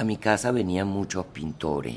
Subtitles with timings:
[0.00, 1.94] a mi casa venían muchos pintores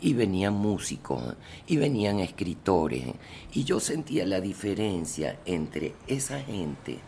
[0.00, 1.34] y venían músicos
[1.66, 3.04] y venían escritores
[3.52, 7.00] y yo sentía la diferencia entre esa gente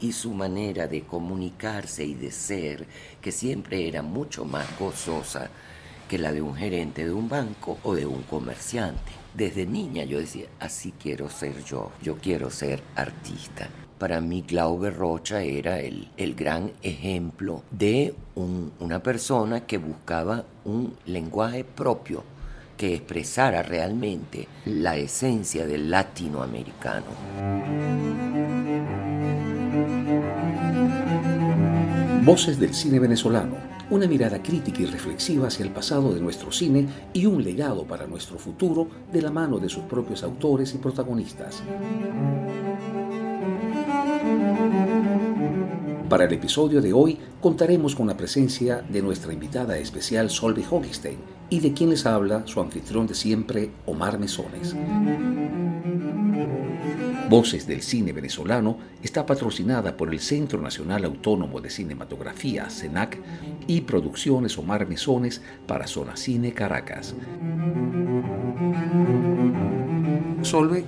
[0.00, 2.86] y su manera de comunicarse y de ser,
[3.20, 5.50] que siempre era mucho más gozosa
[6.08, 9.12] que la de un gerente de un banco o de un comerciante.
[9.34, 13.68] Desde niña yo decía, así quiero ser yo, yo quiero ser artista.
[14.02, 20.92] Para mí Glaube Rocha era el, el gran ejemplo de una persona que buscaba un
[21.06, 22.24] lenguaje propio
[22.76, 27.06] que expresara realmente la esencia del latinoamericano.
[32.24, 36.88] Voces del cine venezolano una mirada crítica y reflexiva hacia el pasado de nuestro cine
[37.12, 41.62] y un legado para nuestro futuro de la mano de sus propios autores y protagonistas.
[46.12, 51.16] Para el episodio de hoy contaremos con la presencia de nuestra invitada especial Solveig Hogestein
[51.48, 54.76] y de quien les habla su anfitrión de siempre, Omar Mesones.
[57.30, 63.18] Voces del Cine Venezolano está patrocinada por el Centro Nacional Autónomo de Cinematografía, CENAC,
[63.66, 67.14] y Producciones Omar Mesones para Zona Cine Caracas.
[70.42, 70.84] Solve,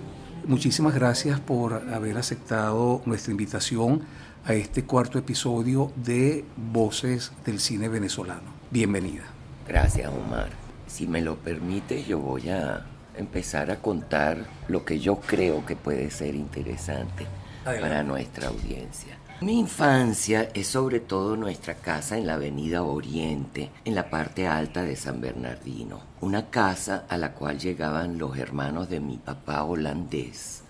[0.46, 4.02] muchísimas gracias por haber aceptado nuestra invitación
[4.46, 8.52] a este cuarto episodio de Voces del Cine Venezolano.
[8.70, 9.22] Bienvenida.
[9.66, 10.50] Gracias, Omar.
[10.86, 12.84] Si me lo permite, yo voy a
[13.16, 17.26] empezar a contar lo que yo creo que puede ser interesante
[17.64, 19.16] para nuestra audiencia.
[19.40, 24.82] Mi infancia es sobre todo nuestra casa en la avenida Oriente, en la parte alta
[24.82, 30.63] de San Bernardino, una casa a la cual llegaban los hermanos de mi papá holandés.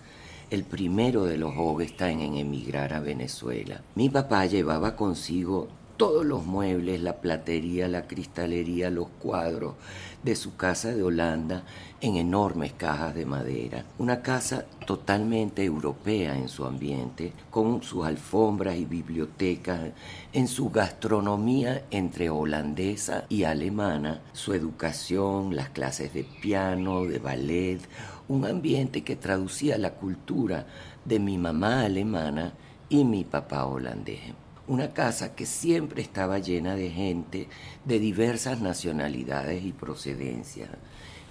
[0.55, 1.53] El primero de los
[1.83, 3.81] están en emigrar a Venezuela.
[3.93, 5.67] Mi papá llevaba consigo
[5.97, 9.75] todos los muebles, la platería, la cristalería, los cuadros
[10.23, 11.63] de su casa de Holanda
[12.01, 13.85] en enormes cajas de madera.
[13.97, 19.91] Una casa totalmente europea en su ambiente, con sus alfombras y bibliotecas,
[20.33, 27.79] en su gastronomía entre holandesa y alemana, su educación, las clases de piano, de ballet,
[28.27, 30.65] un ambiente que traducía la cultura
[31.05, 32.53] de mi mamá alemana
[32.89, 37.47] y mi papá holandés una casa que siempre estaba llena de gente
[37.85, 40.69] de diversas nacionalidades y procedencias.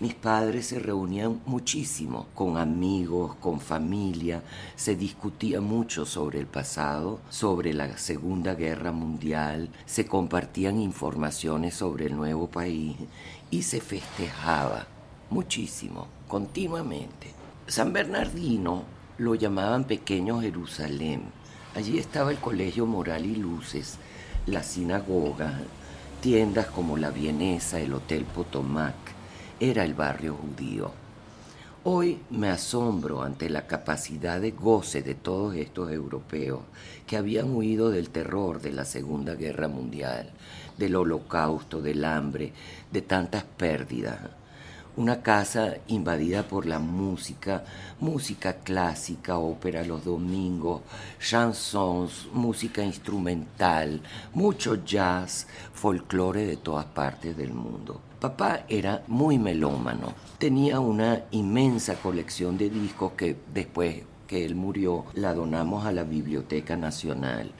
[0.00, 4.42] Mis padres se reunían muchísimo con amigos, con familia,
[4.74, 12.06] se discutía mucho sobre el pasado, sobre la Segunda Guerra Mundial, se compartían informaciones sobre
[12.06, 12.96] el nuevo país
[13.50, 14.86] y se festejaba
[15.30, 17.32] muchísimo, continuamente.
[17.66, 18.82] San Bernardino
[19.18, 21.43] lo llamaban Pequeño Jerusalén
[21.74, 23.98] Allí estaba el Colegio Moral y Luces,
[24.46, 25.58] la sinagoga,
[26.20, 28.94] tiendas como la Vienesa, el Hotel Potomac.
[29.58, 30.92] Era el barrio judío.
[31.82, 36.60] Hoy me asombro ante la capacidad de goce de todos estos europeos
[37.08, 40.30] que habían huido del terror de la Segunda Guerra Mundial,
[40.78, 42.52] del holocausto, del hambre,
[42.92, 44.20] de tantas pérdidas
[44.96, 47.64] una casa invadida por la música,
[48.00, 50.82] música clásica, ópera los domingos,
[51.20, 54.00] chansons, música instrumental,
[54.32, 58.00] mucho jazz, folclore de todas partes del mundo.
[58.20, 65.04] Papá era muy melómano, tenía una inmensa colección de discos que después que él murió
[65.14, 67.50] la donamos a la Biblioteca Nacional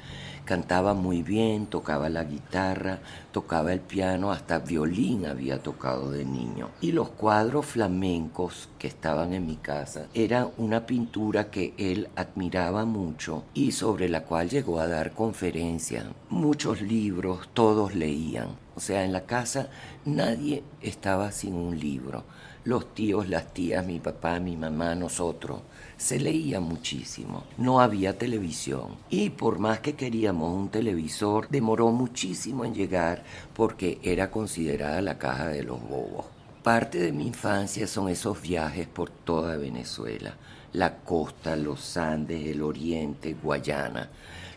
[0.45, 2.99] Cantaba muy bien, tocaba la guitarra,
[3.33, 6.69] tocaba el piano, hasta violín había tocado de niño.
[6.83, 12.85] Y los cuadros flamencos que estaban en mi casa era una pintura que él admiraba
[12.85, 16.05] mucho y sobre la cual llegó a dar conferencias.
[16.29, 18.49] Muchos libros, todos leían.
[18.77, 19.69] O sea, en la casa
[20.05, 22.25] nadie estaba sin un libro.
[22.65, 25.61] Los tíos, las tías, mi papá, mi mamá, nosotros
[25.99, 32.65] se leía muchísimo, no había televisión y por más que queríamos un televisor, demoró muchísimo
[32.65, 36.25] en llegar porque era considerada la caja de los bobos.
[36.63, 40.35] Parte de mi infancia son esos viajes por toda Venezuela,
[40.73, 44.09] la costa, los Andes, el oriente, Guayana.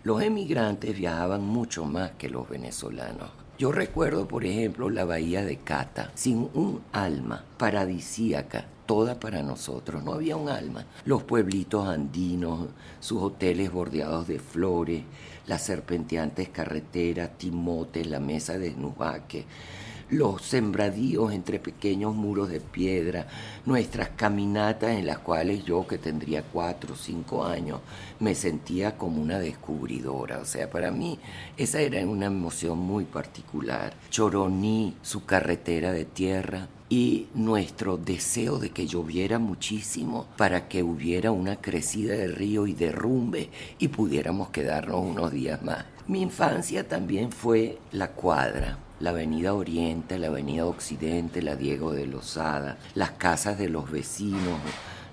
[0.04, 3.47] Los emigrantes viajaban mucho más que los venezolanos.
[3.58, 10.04] Yo recuerdo, por ejemplo, la bahía de Cata, sin un alma, paradisíaca, toda para nosotros,
[10.04, 10.86] no había un alma.
[11.06, 12.68] Los pueblitos andinos,
[13.00, 15.02] sus hoteles bordeados de flores,
[15.48, 19.46] las serpenteantes carreteras, Timote, la mesa de Nubaque,
[20.10, 23.28] los sembradíos entre pequeños muros de piedra,
[23.66, 27.82] nuestras caminatas en las cuales yo, que tendría cuatro o cinco años,
[28.20, 30.40] me sentía como una descubridora.
[30.40, 31.20] O sea, para mí
[31.58, 33.94] esa era una emoción muy particular.
[34.10, 41.32] Choroní, su carretera de tierra, y nuestro deseo de que lloviera muchísimo para que hubiera
[41.32, 45.84] una crecida del río y derrumbe y pudiéramos quedarnos unos días más.
[46.08, 52.08] Mi infancia también fue la cuadra la Avenida Oriente, la Avenida Occidente, la Diego de
[52.08, 54.60] Lozada, las casas de los vecinos,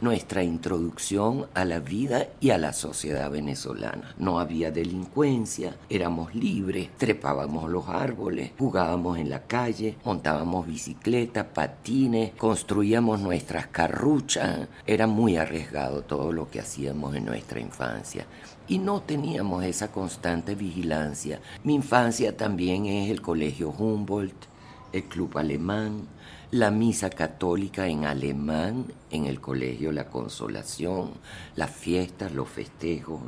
[0.00, 4.14] nuestra introducción a la vida y a la sociedad venezolana.
[4.19, 12.32] No había delincuencia, éramos libres, trepábamos los árboles, jugábamos en la calle, montábamos bicicleta, patines,
[12.32, 14.69] construíamos nuestras carruchas.
[14.87, 18.26] Era muy arriesgado todo lo que hacíamos en nuestra infancia
[18.66, 21.40] y no teníamos esa constante vigilancia.
[21.62, 24.46] Mi infancia también es el Colegio Humboldt,
[24.93, 26.06] el Club Alemán,
[26.50, 31.11] la misa católica en alemán en el Colegio La Consolación,
[31.56, 33.20] las fiestas, los festejos.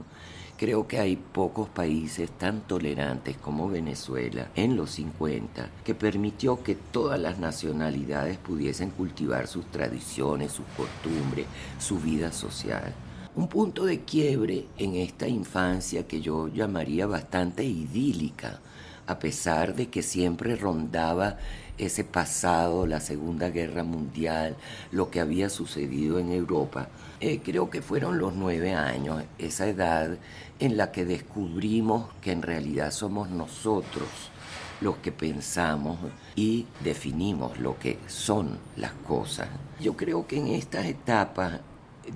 [0.56, 6.76] Creo que hay pocos países tan tolerantes como Venezuela en los 50 que permitió que
[6.76, 11.46] todas las nacionalidades pudiesen cultivar sus tradiciones, sus costumbres,
[11.78, 12.94] su vida social
[13.36, 18.60] un punto de quiebre en esta infancia que yo llamaría bastante idílica,
[19.06, 21.36] a pesar de que siempre rondaba
[21.76, 24.56] ese pasado, la Segunda Guerra Mundial,
[24.90, 26.88] lo que había sucedido en Europa.
[27.20, 30.16] Eh, creo que fueron los nueve años, esa edad
[30.58, 34.08] en la que descubrimos que en realidad somos nosotros
[34.80, 35.98] los que pensamos
[36.36, 39.48] y definimos lo que son las cosas.
[39.78, 41.60] Yo creo que en estas etapas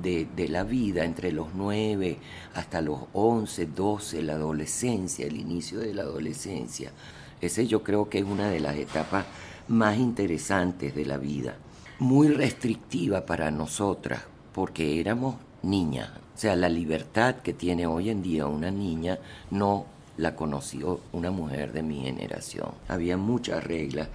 [0.03, 2.19] de, la vida, entre los 9
[2.55, 6.93] hasta los 11, 12, la adolescencia, el inicio de la adolescencia.
[7.41, 9.27] Ese yo creo que es una de las etapas
[9.69, 11.57] más interesantes de la vida.
[11.99, 14.23] Muy restrictiva para nosotras,
[14.53, 16.11] porque éramos niñas.
[16.35, 19.19] O sea, la libertad que tiene hoy en día una niña
[19.51, 19.87] no
[20.17, 22.71] la conoció una mujer de mi generación.
[22.89, 24.09] Había muchas reglas.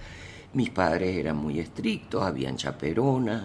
[0.52, 3.42] Mis padres eran muy estrictos, habían chaperonas,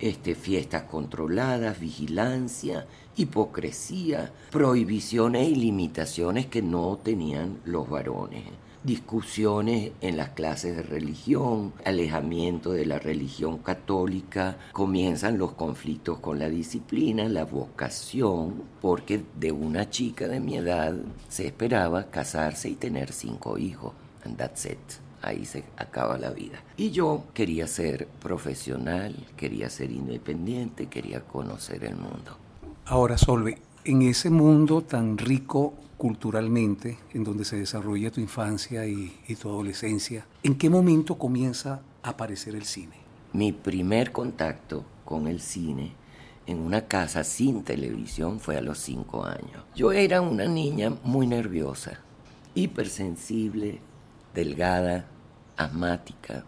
[0.00, 2.86] este, fiestas controladas, vigilancia,
[3.16, 8.44] hipocresía, prohibiciones y limitaciones que no tenían los varones.
[8.82, 16.38] Discusiones en las clases de religión, alejamiento de la religión católica, comienzan los conflictos con
[16.38, 20.94] la disciplina, la vocación, porque de una chica de mi edad
[21.28, 23.92] se esperaba casarse y tener cinco hijos,
[24.24, 24.78] and that's it
[25.22, 26.62] ahí se acaba la vida.
[26.76, 32.36] Y yo quería ser profesional, quería ser independiente, quería conocer el mundo.
[32.86, 39.14] Ahora, Solve, en ese mundo tan rico culturalmente, en donde se desarrolla tu infancia y,
[39.28, 42.96] y tu adolescencia, ¿en qué momento comienza a aparecer el cine?
[43.32, 45.92] Mi primer contacto con el cine
[46.46, 49.62] en una casa sin televisión fue a los cinco años.
[49.76, 52.00] Yo era una niña muy nerviosa,
[52.54, 53.80] hipersensible,
[54.34, 55.06] delgada,
[55.56, 56.44] asmática.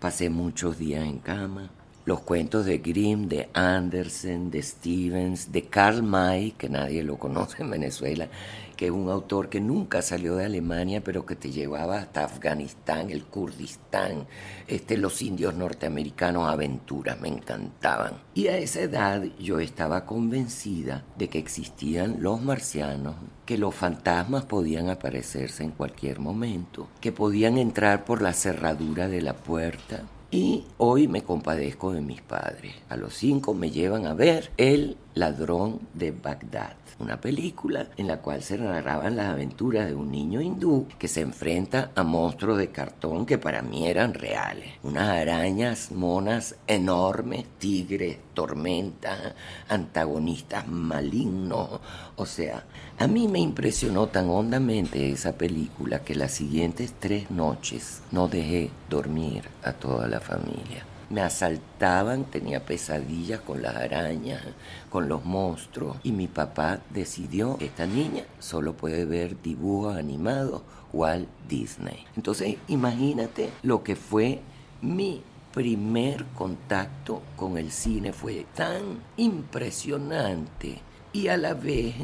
[0.00, 1.70] Pasé muchos días en cama.
[2.04, 7.62] Los cuentos de Grimm, de Andersen, de Stevens, de Karl May, que nadie lo conoce
[7.62, 8.28] en Venezuela,
[8.76, 13.10] que es un autor que nunca salió de Alemania, pero que te llevaba hasta Afganistán,
[13.10, 14.26] el Kurdistán,
[14.66, 18.14] este, los indios norteamericanos, aventuras, me encantaban.
[18.34, 23.14] Y a esa edad yo estaba convencida de que existían los marcianos,
[23.46, 29.22] que los fantasmas podían aparecerse en cualquier momento, que podían entrar por la cerradura de
[29.22, 32.74] la puerta, y hoy me compadezco de mis padres.
[32.88, 38.18] A los cinco me llevan a ver El ladrón de Bagdad una película en la
[38.18, 42.70] cual se narraban las aventuras de un niño hindú que se enfrenta a monstruos de
[42.70, 44.74] cartón que para mí eran reales.
[44.82, 49.34] Unas arañas monas enormes, tigres, tormentas,
[49.68, 51.80] antagonistas malignos.
[52.16, 52.64] O sea,
[52.98, 58.70] a mí me impresionó tan hondamente esa película que las siguientes tres noches no dejé
[58.88, 64.40] dormir a toda la familia me asaltaban, tenía pesadillas con las arañas,
[64.88, 65.98] con los monstruos.
[66.02, 72.06] Y mi papá decidió, esta niña solo puede ver dibujos animados Walt Disney.
[72.16, 74.40] Entonces imagínate lo que fue
[74.80, 78.14] mi primer contacto con el cine.
[78.14, 80.80] Fue tan impresionante
[81.12, 81.94] y a la vez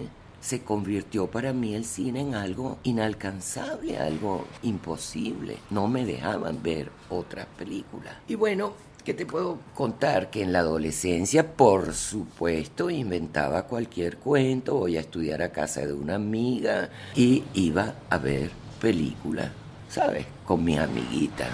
[0.41, 5.57] se convirtió para mí el cine en algo inalcanzable, algo imposible.
[5.71, 8.15] No me dejaban ver otras películas.
[8.29, 8.75] Y bueno,
[9.09, 10.29] ¿Qué te puedo contar?
[10.29, 15.95] Que en la adolescencia, por supuesto, inventaba cualquier cuento, voy a estudiar a casa de
[15.95, 19.49] una amiga y iba a ver películas,
[19.89, 20.27] ¿sabes?
[20.45, 21.49] Con mis amiguitas.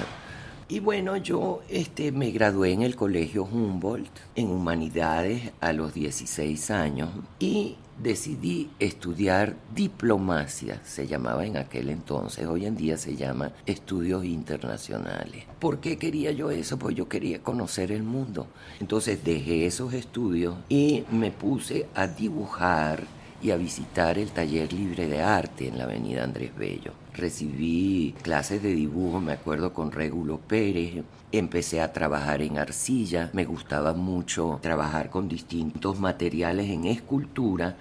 [0.66, 6.70] Y bueno, yo este, me gradué en el Colegio Humboldt en Humanidades a los 16
[6.70, 13.52] años y decidí estudiar diplomacia, se llamaba en aquel entonces, hoy en día se llama
[13.66, 15.44] estudios internacionales.
[15.58, 16.78] ¿Por qué quería yo eso?
[16.78, 18.46] Pues yo quería conocer el mundo.
[18.80, 23.04] Entonces dejé esos estudios y me puse a dibujar
[23.42, 27.03] y a visitar el taller libre de arte en la avenida Andrés Bello.
[27.14, 31.04] Recibí clases de dibujo, me acuerdo, con Régulo Pérez.
[31.30, 37.76] Empecé a trabajar en arcilla, me gustaba mucho trabajar con distintos materiales en escultura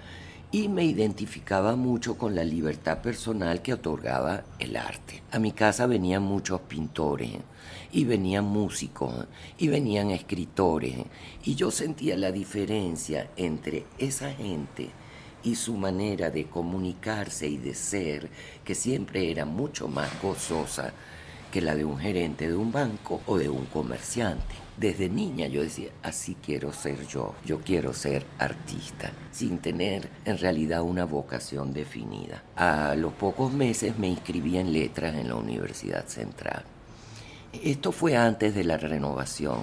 [0.52, 5.24] y me identificaba mucho con la libertad personal que otorgaba el arte.
[5.32, 7.30] A mi casa venían muchos pintores
[7.90, 9.26] y venían músicos
[9.58, 10.94] y venían escritores
[11.42, 14.90] y yo sentía la diferencia entre esa gente
[15.44, 18.30] y su manera de comunicarse y de ser,
[18.64, 20.92] que siempre era mucho más gozosa
[21.52, 24.56] que la de un gerente de un banco o de un comerciante.
[24.76, 30.38] Desde niña yo decía, así quiero ser yo, yo quiero ser artista, sin tener en
[30.38, 32.42] realidad una vocación definida.
[32.56, 36.64] A los pocos meses me inscribí en letras en la Universidad Central.
[37.52, 39.58] Esto fue antes de la renovación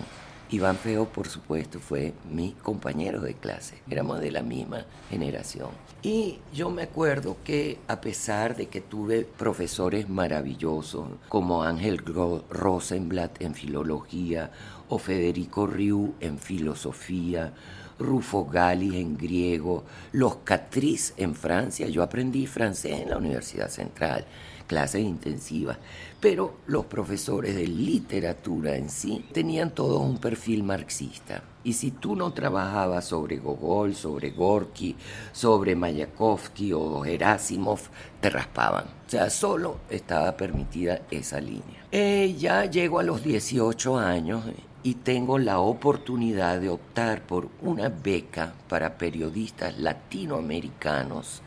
[0.51, 3.81] Iván Feo, por supuesto, fue mi compañero de clase.
[3.89, 5.69] Éramos de la misma generación.
[6.03, 12.03] Y yo me acuerdo que a pesar de que tuve profesores maravillosos como Ángel
[12.49, 14.51] Rosenblatt en filología
[14.89, 17.53] o Federico Riu en filosofía,
[17.97, 24.25] Rufo Gali en griego, los Catrice en Francia, yo aprendí francés en la Universidad Central
[24.71, 25.77] clases intensivas,
[26.21, 31.43] pero los profesores de literatura en sí tenían todo un perfil marxista.
[31.63, 34.95] Y si tú no trabajabas sobre Gogol, sobre Gorky,
[35.31, 37.79] sobre Mayakovsky o Gerasimov,
[38.19, 38.85] te raspaban.
[38.85, 41.85] O sea, solo estaba permitida esa línea.
[41.91, 44.43] Eh, ya llego a los 18 años
[44.83, 51.41] y tengo la oportunidad de optar por una beca para periodistas latinoamericanos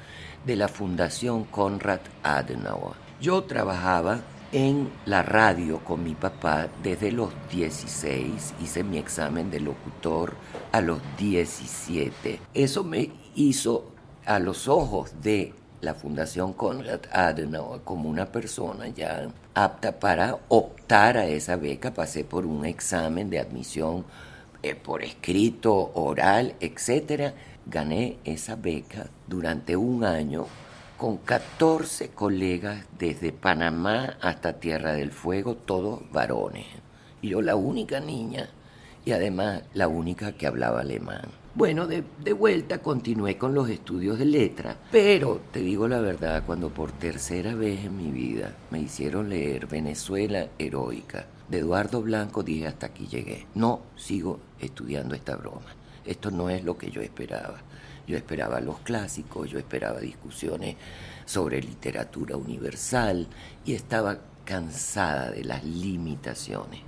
[0.45, 2.97] de la Fundación Konrad Adenauer.
[3.21, 4.21] Yo trabajaba
[4.53, 10.35] en la radio con mi papá desde los 16, hice mi examen de locutor
[10.73, 12.41] a los 17.
[12.55, 13.93] Eso me hizo
[14.25, 21.19] a los ojos de la Fundación Konrad Adenauer como una persona ya apta para optar
[21.19, 21.93] a esa beca.
[21.93, 24.05] Pasé por un examen de admisión
[24.63, 27.35] eh, por escrito, oral, etc.
[27.67, 30.47] Gané esa beca durante un año
[30.97, 36.67] con 14 colegas desde Panamá hasta Tierra del Fuego, todos varones.
[37.21, 38.49] Y yo la única niña
[39.05, 41.23] y además la única que hablaba alemán.
[41.55, 46.43] Bueno, de, de, vuelta continué con los estudios de letra, pero te digo la verdad,
[46.45, 52.43] cuando por tercera vez en mi vida me hicieron leer Venezuela Heroica de Eduardo Blanco,
[52.43, 53.47] dije hasta aquí llegué.
[53.55, 55.75] No sigo estudiando esta broma.
[56.05, 57.59] Esto no es lo que yo esperaba.
[58.07, 60.77] Yo esperaba los clásicos, yo esperaba discusiones
[61.25, 63.27] sobre literatura universal
[63.65, 66.81] y estaba cansada de las limitaciones.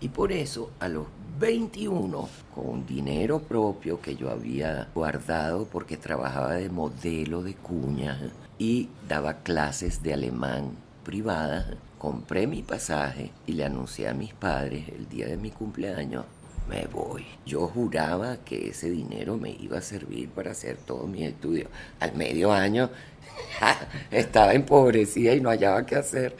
[0.00, 1.06] Y por eso a los
[1.38, 8.88] 21, con dinero propio que yo había guardado porque trabajaba de modelo de cuña y
[9.08, 11.66] daba clases de alemán privadas,
[11.98, 16.26] compré mi pasaje y le anuncié a mis padres el día de mi cumpleaños
[16.68, 17.24] me voy.
[17.44, 21.68] Yo juraba que ese dinero me iba a servir para hacer todos mis estudios.
[22.00, 22.90] Al medio año
[24.10, 26.36] estaba empobrecida y no hallaba qué hacer.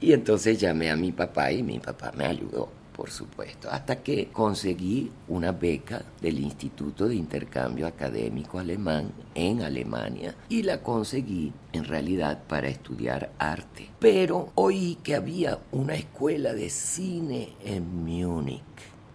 [0.00, 4.28] Y entonces llamé a mi papá y mi papá me ayudó, por supuesto, hasta que
[4.28, 11.84] conseguí una beca del Instituto de Intercambio Académico Alemán en Alemania y la conseguí en
[11.84, 13.88] realidad para estudiar arte.
[13.98, 18.62] Pero oí que había una escuela de cine en Múnich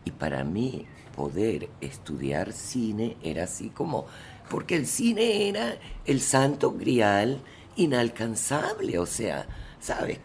[0.06, 4.06] y para mí poder estudiar cine era así como,
[4.50, 7.42] porque el cine era el santo grial
[7.76, 9.48] inalcanzable, o sea,
[9.80, 10.20] ¿sabes?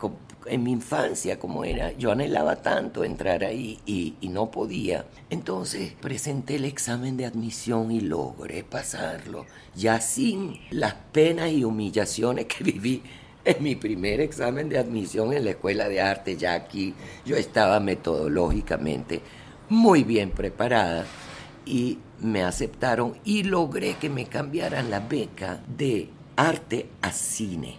[0.47, 5.07] En mi infancia, como era, yo anhelaba tanto entrar ahí y, y, no podía.
[5.29, 12.47] Entonces presenté el examen de admisión y logré pasarlo, ya sin las penas y humillaciones
[12.47, 13.03] que viví
[13.45, 17.79] en mi primer examen de admisión en la escuela de arte, ya aquí yo estaba
[17.79, 19.23] metodológicamente
[19.69, 21.05] muy bien preparada
[21.65, 27.77] y me aceptaron y logré que me cambiaran la beca de arte a cine.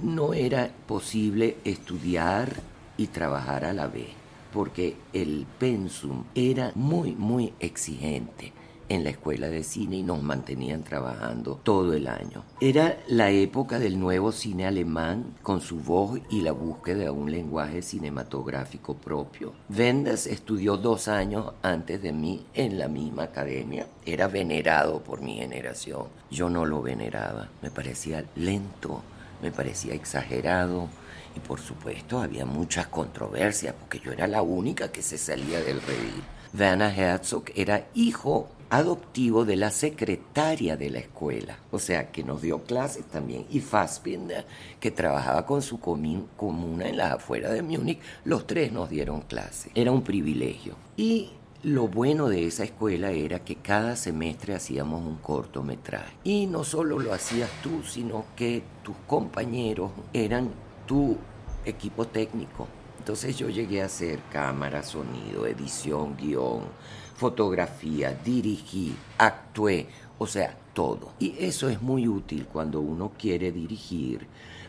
[0.00, 2.52] No era posible estudiar
[2.96, 4.08] y trabajar a la vez
[4.52, 8.52] porque el pensum era muy, muy exigente
[8.88, 12.44] en la escuela de cine y nos mantenían trabajando todo el año.
[12.60, 17.30] Era la época del nuevo cine alemán con su voz y la búsqueda de un
[17.30, 19.52] lenguaje cinematográfico propio.
[19.68, 23.86] Wenders estudió dos años antes de mí en la misma academia.
[24.04, 26.06] Era venerado por mi generación.
[26.30, 27.48] Yo no lo veneraba.
[27.62, 29.02] Me parecía lento,
[29.42, 30.88] me parecía exagerado.
[31.34, 35.82] Y por supuesto había muchas controversias porque yo era la única que se salía del
[35.82, 36.22] redil.
[36.58, 42.42] Werner Herzog era hijo adoptivo de la secretaria de la escuela, o sea, que nos
[42.42, 44.46] dio clases también, y Fassbinder,
[44.80, 49.72] que trabajaba con su comuna en las afueras de Múnich, los tres nos dieron clases.
[49.74, 50.74] Era un privilegio.
[50.96, 51.30] Y
[51.62, 56.14] lo bueno de esa escuela era que cada semestre hacíamos un cortometraje.
[56.22, 60.50] Y no solo lo hacías tú, sino que tus compañeros eran
[60.86, 61.16] tu
[61.64, 62.68] equipo técnico.
[62.98, 66.62] Entonces yo llegué a hacer cámara, sonido, edición, guion,
[67.16, 71.12] fotografía, dirigí, actué, o sea, todo.
[71.18, 74.26] Y eso es muy útil cuando uno quiere dirigir,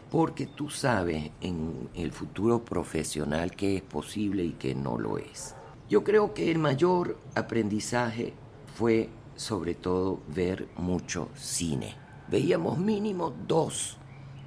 [0.09, 5.55] porque tú sabes en el futuro profesional qué es posible y qué no lo es.
[5.89, 8.33] Yo creo que el mayor aprendizaje
[8.75, 11.95] fue sobre todo ver mucho cine.
[12.29, 13.97] Veíamos mínimo dos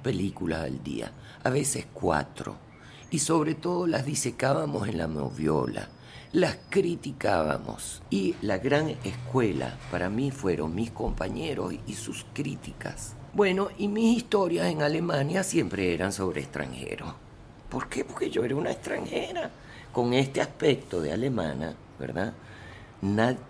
[0.03, 1.11] películas al día,
[1.43, 2.55] a veces cuatro,
[3.11, 5.89] y sobre todo las disecábamos en la moviola
[6.33, 8.01] las criticábamos.
[8.09, 13.15] Y la gran escuela para mí fueron mis compañeros y sus críticas.
[13.33, 17.13] Bueno, y mis historias en Alemania siempre eran sobre extranjeros.
[17.69, 18.03] ¿Por qué?
[18.03, 19.49] Porque yo era una extranjera
[19.91, 22.33] con este aspecto de alemana, ¿verdad?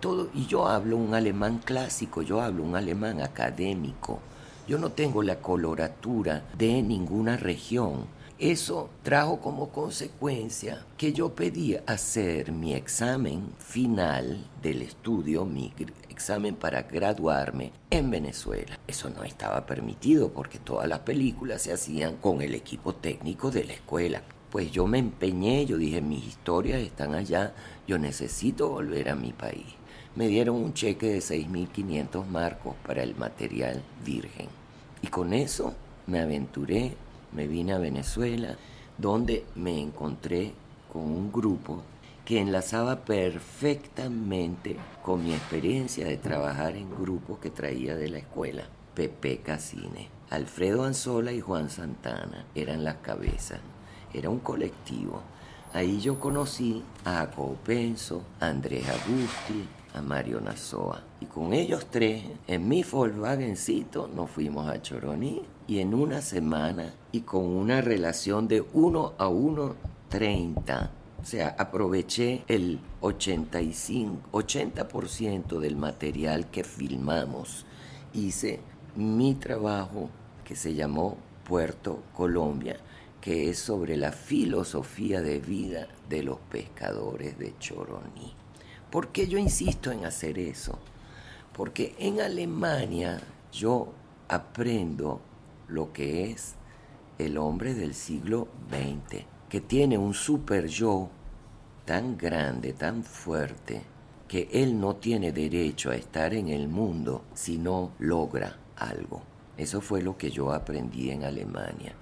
[0.00, 4.20] todo, y yo hablo un alemán clásico, yo hablo un alemán académico.
[4.66, 8.06] Yo no tengo la coloratura de ninguna región
[8.50, 15.72] eso trajo como consecuencia que yo pedí hacer mi examen final del estudio, mi
[16.08, 18.80] examen para graduarme en Venezuela.
[18.88, 23.62] Eso no estaba permitido porque todas las películas se hacían con el equipo técnico de
[23.62, 24.22] la escuela.
[24.50, 27.54] Pues yo me empeñé, yo dije, mis historias están allá,
[27.86, 29.66] yo necesito volver a mi país.
[30.16, 34.48] Me dieron un cheque de 6.500 marcos para el material virgen.
[35.00, 35.74] Y con eso
[36.08, 36.96] me aventuré
[37.32, 38.56] me vine a Venezuela,
[38.98, 40.52] donde me encontré
[40.92, 41.82] con un grupo
[42.24, 48.64] que enlazaba perfectamente con mi experiencia de trabajar en grupos que traía de la escuela.
[48.94, 53.60] Pepe Casine, Alfredo Anzola y Juan Santana eran las cabezas.
[54.12, 55.22] Era un colectivo.
[55.72, 61.02] Ahí yo conocí a Jacobo Penso, a Andrés Agusti, a Mario Nazoa.
[61.20, 66.94] Y con ellos tres, en mi Volkswagencito, nos fuimos a Choroní y en una semana
[67.12, 70.90] y con una relación de 1 a 1.30.
[71.20, 77.64] O sea, aproveché el 85, 80% del material que filmamos.
[78.12, 78.60] Hice
[78.96, 80.10] mi trabajo
[80.44, 82.76] que se llamó Puerto Colombia,
[83.20, 88.34] que es sobre la filosofía de vida de los pescadores de Choroní.
[88.90, 90.78] ¿Por qué yo insisto en hacer eso?
[91.52, 93.20] Porque en Alemania
[93.52, 93.92] yo
[94.28, 95.20] aprendo
[95.72, 96.54] lo que es
[97.18, 101.08] el hombre del siglo XX, que tiene un super yo
[101.84, 103.82] tan grande, tan fuerte,
[104.28, 109.22] que él no tiene derecho a estar en el mundo si no logra algo.
[109.56, 111.94] Eso fue lo que yo aprendí en Alemania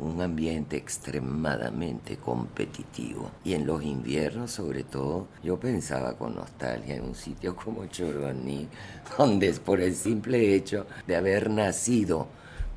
[0.00, 3.30] un ambiente extremadamente competitivo.
[3.44, 8.68] Y en los inviernos, sobre todo, yo pensaba con nostalgia en un sitio como Choroní,
[9.18, 12.28] donde por el simple hecho de haber nacido,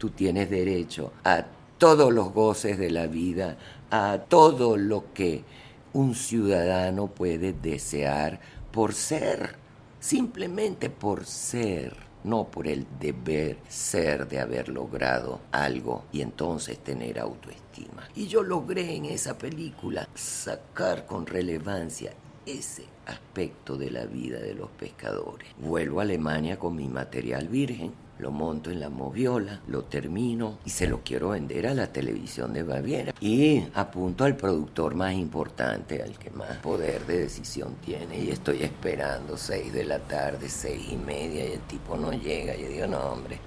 [0.03, 1.45] tú tienes derecho a
[1.77, 3.55] todos los goces de la vida,
[3.89, 5.45] a todo lo que
[5.93, 8.41] un ciudadano puede desear
[8.73, 9.55] por ser,
[10.01, 17.17] simplemente por ser no por el deber ser de haber logrado algo y entonces tener
[17.17, 18.09] autoestima.
[18.13, 22.11] Y yo logré en esa película sacar con relevancia
[22.45, 25.47] ese aspecto de la vida de los pescadores.
[25.61, 30.69] Vuelvo a Alemania con mi material virgen lo monto en la moviola, lo termino y
[30.69, 33.13] se lo quiero vender a la televisión de Baviera.
[33.19, 38.19] Y apunto al productor más importante, al que más poder de decisión tiene.
[38.19, 42.55] Y estoy esperando seis de la tarde, seis y media, y el tipo no llega.
[42.55, 43.39] Yo digo, no, hombre,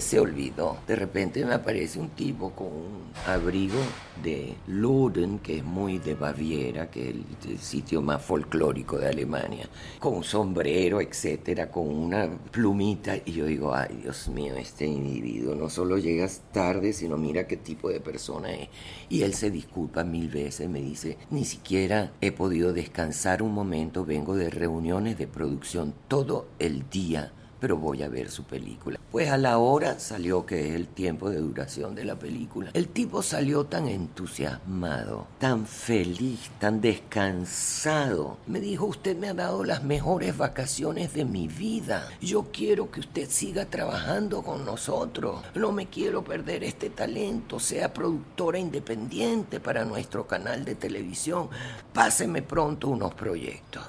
[0.00, 0.78] Se olvidó.
[0.88, 3.78] De repente me aparece un tipo con un abrigo
[4.22, 9.68] de Luden, que es muy de Baviera, que es el, sitio más folclórico de Alemania,
[10.00, 13.16] con un sombrero, etcétera, con una plumita.
[13.24, 17.56] Y yo digo, ay, Dios mío, este individuo no solo llega tarde, sino mira qué
[17.56, 18.68] tipo de persona es.
[19.08, 24.04] Y él se disculpa mil veces, me dice, ni siquiera he podido descansar un momento,
[24.04, 27.32] vengo de reuniones de producción todo el día
[27.64, 29.00] pero voy a ver su película.
[29.10, 32.68] Pues a la hora salió que es el tiempo de duración de la película.
[32.74, 38.36] El tipo salió tan entusiasmado, tan feliz, tan descansado.
[38.46, 42.06] Me dijo, usted me ha dado las mejores vacaciones de mi vida.
[42.20, 45.40] Yo quiero que usted siga trabajando con nosotros.
[45.54, 47.58] No me quiero perder este talento.
[47.58, 51.48] Sea productora independiente para nuestro canal de televisión.
[51.94, 53.84] Páseme pronto unos proyectos.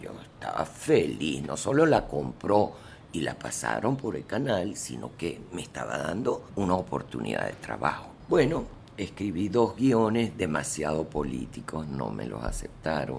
[0.00, 2.72] Yo estaba feliz, no solo la compró,
[3.12, 8.10] y la pasaron por el canal, sino que me estaba dando una oportunidad de trabajo.
[8.28, 8.64] Bueno,
[8.96, 13.18] escribí dos guiones demasiado políticos, no me los aceptaron.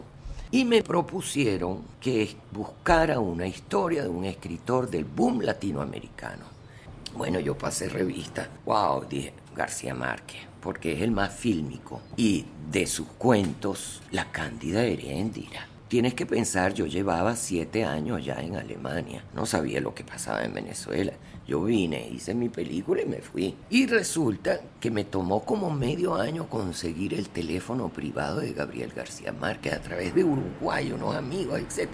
[0.51, 6.45] Y me propusieron que buscara una historia de un escritor del boom latinoamericano.
[7.15, 8.49] Bueno, yo pasé revista.
[8.65, 12.01] Wow, dije García Márquez, porque es el más fílmico.
[12.17, 18.35] Y de sus cuentos, La Cándida Heréndira Tienes que pensar, yo llevaba siete años ya
[18.35, 21.11] en Alemania, no sabía lo que pasaba en Venezuela.
[21.45, 23.57] Yo vine, hice mi película y me fui.
[23.69, 29.33] Y resulta que me tomó como medio año conseguir el teléfono privado de Gabriel García
[29.33, 31.89] Márquez a través de Uruguay, unos amigos, etc.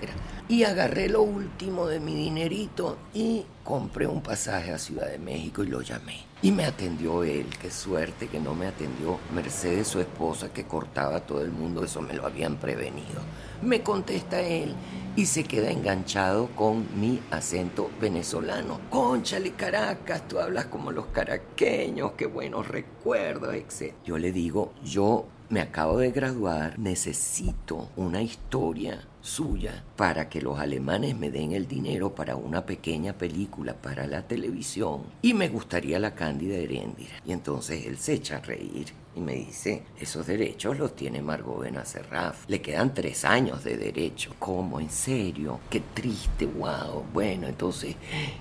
[0.47, 5.63] Y agarré lo último de mi dinerito y compré un pasaje a Ciudad de México
[5.63, 6.19] y lo llamé.
[6.43, 11.15] Y me atendió él, qué suerte que no me atendió Mercedes, su esposa, que cortaba
[11.15, 13.23] a todo el mundo, eso me lo habían prevenido.
[13.61, 14.75] Me contesta él
[15.15, 18.79] y se queda enganchado con mi acento venezolano.
[18.91, 23.95] Conchale Caracas, tú hablas como los caraqueños, qué buenos recuerdos, etc.
[24.05, 30.59] Yo le digo, yo me acabo de graduar, necesito una historia suya para que los
[30.59, 35.99] alemanes me den el dinero para una pequeña película para la televisión y me gustaría
[35.99, 37.21] la Cándida Heréndira.
[37.25, 41.59] Y entonces él se echa a reír y me dice, esos derechos los tiene Margot
[41.59, 42.47] Benacerraf.
[42.47, 44.35] Le quedan tres años de derecho.
[44.37, 44.79] ¿Cómo?
[44.79, 45.59] ¿En serio?
[45.71, 47.03] Qué triste, wow.
[47.11, 47.95] Bueno, entonces,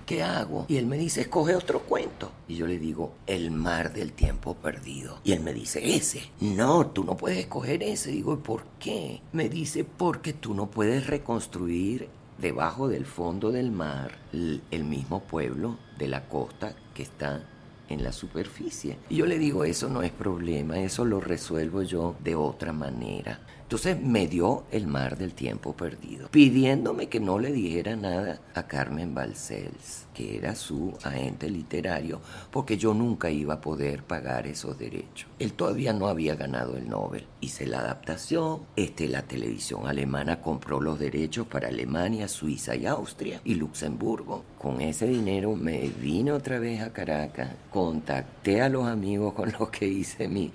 [0.04, 0.66] ¿qué hago?
[0.68, 2.30] Y él me dice, escoge otro cuento.
[2.46, 5.18] Y yo le digo, El mar del tiempo perdido.
[5.24, 6.30] Y él me dice, ese.
[6.40, 8.10] No, tú no puedes escoger ese.
[8.10, 9.22] Digo, ¿y por qué?
[9.32, 12.08] Me dice, porque tú no puedes reconstruir
[12.38, 17.42] debajo del fondo del mar el mismo pueblo de la costa que está
[17.88, 18.98] en la superficie.
[19.08, 23.40] Y yo le digo, eso no es problema, eso lo resuelvo yo de otra manera.
[23.66, 28.62] Entonces me dio el mar del tiempo perdido, pidiéndome que no le dijera nada a
[28.68, 32.20] Carmen Balcells, que era su agente literario,
[32.52, 35.28] porque yo nunca iba a poder pagar esos derechos.
[35.40, 37.26] Él todavía no había ganado el Nobel.
[37.40, 43.40] Hice la adaptación, este, la televisión alemana compró los derechos para Alemania, Suiza y Austria
[43.42, 44.44] y Luxemburgo.
[44.58, 49.70] Con ese dinero me vine otra vez a Caracas, contacté a los amigos con los
[49.70, 50.52] que hice mi,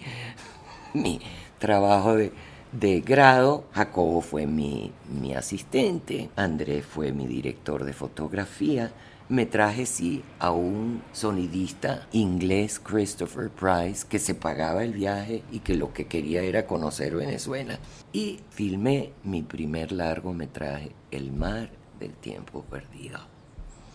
[0.94, 1.20] mi
[1.60, 2.32] trabajo de
[2.72, 3.66] de grado.
[3.74, 8.92] Jacobo fue mi, mi asistente, Andrés fue mi director de fotografía.
[9.30, 15.60] Me traje, sí, a un sonidista inglés, Christopher Price, que se pagaba el viaje y
[15.60, 17.80] que lo que quería era conocer Venezuela.
[18.12, 23.20] Y filmé mi primer largometraje, El mar del tiempo perdido.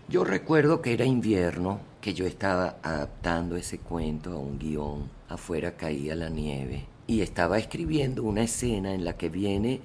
[0.09, 5.11] Yo recuerdo que era invierno, que yo estaba adaptando ese cuento a un guion.
[5.29, 9.81] Afuera caía la nieve y estaba escribiendo una escena en la que viene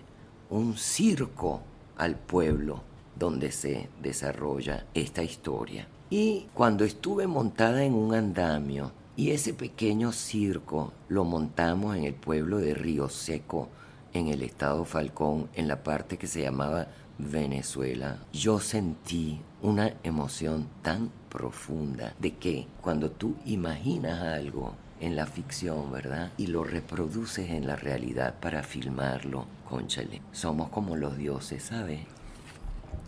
[0.50, 1.62] un circo
[1.98, 2.82] al pueblo
[3.18, 5.88] donde se desarrolla esta historia.
[6.10, 12.14] Y cuando estuve montada en un andamio y ese pequeño circo lo montamos en el
[12.14, 13.70] pueblo de Río Seco,
[14.14, 20.68] en el estado Falcón, en la parte que se llamaba Venezuela, yo sentí una emoción
[20.82, 26.32] tan profunda de que cuando tú imaginas algo en la ficción, ¿verdad?
[26.38, 30.22] Y lo reproduces en la realidad para filmarlo, conchale.
[30.32, 32.02] Somos como los dioses, ¿sabes?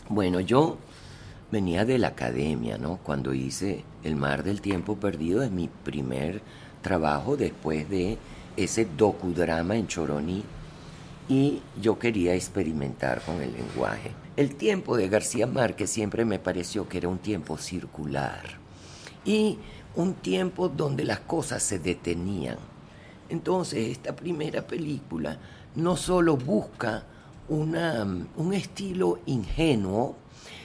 [0.10, 0.78] Bueno, yo
[1.52, 2.98] venía de la academia, ¿no?
[2.98, 6.42] Cuando hice El mar del tiempo perdido es mi primer
[6.82, 8.18] trabajo después de
[8.58, 10.44] ese docudrama en Choroní
[11.30, 14.12] y yo quería experimentar con el lenguaje.
[14.36, 18.63] El tiempo de García Márquez siempre me pareció que era un tiempo circular
[19.26, 19.58] y
[19.96, 22.58] un tiempo donde las cosas se detenían.
[23.30, 25.38] Entonces esta primera película
[25.76, 27.04] no solo busca
[27.50, 28.06] una,
[28.38, 30.16] un estilo ingenuo,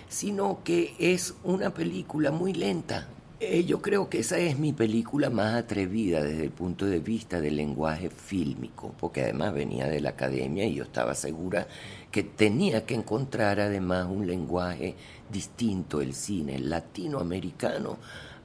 [0.09, 3.09] sino que es una película muy lenta,
[3.41, 7.41] Eh, yo creo que esa es mi película más atrevida desde el punto de vista
[7.41, 11.69] del lenguaje fílmico, porque además venía de la academia y yo estaba segura
[12.11, 14.97] que tenía que encontrar además un lenguaje
[15.31, 17.99] distinto, el cine latinoamericano,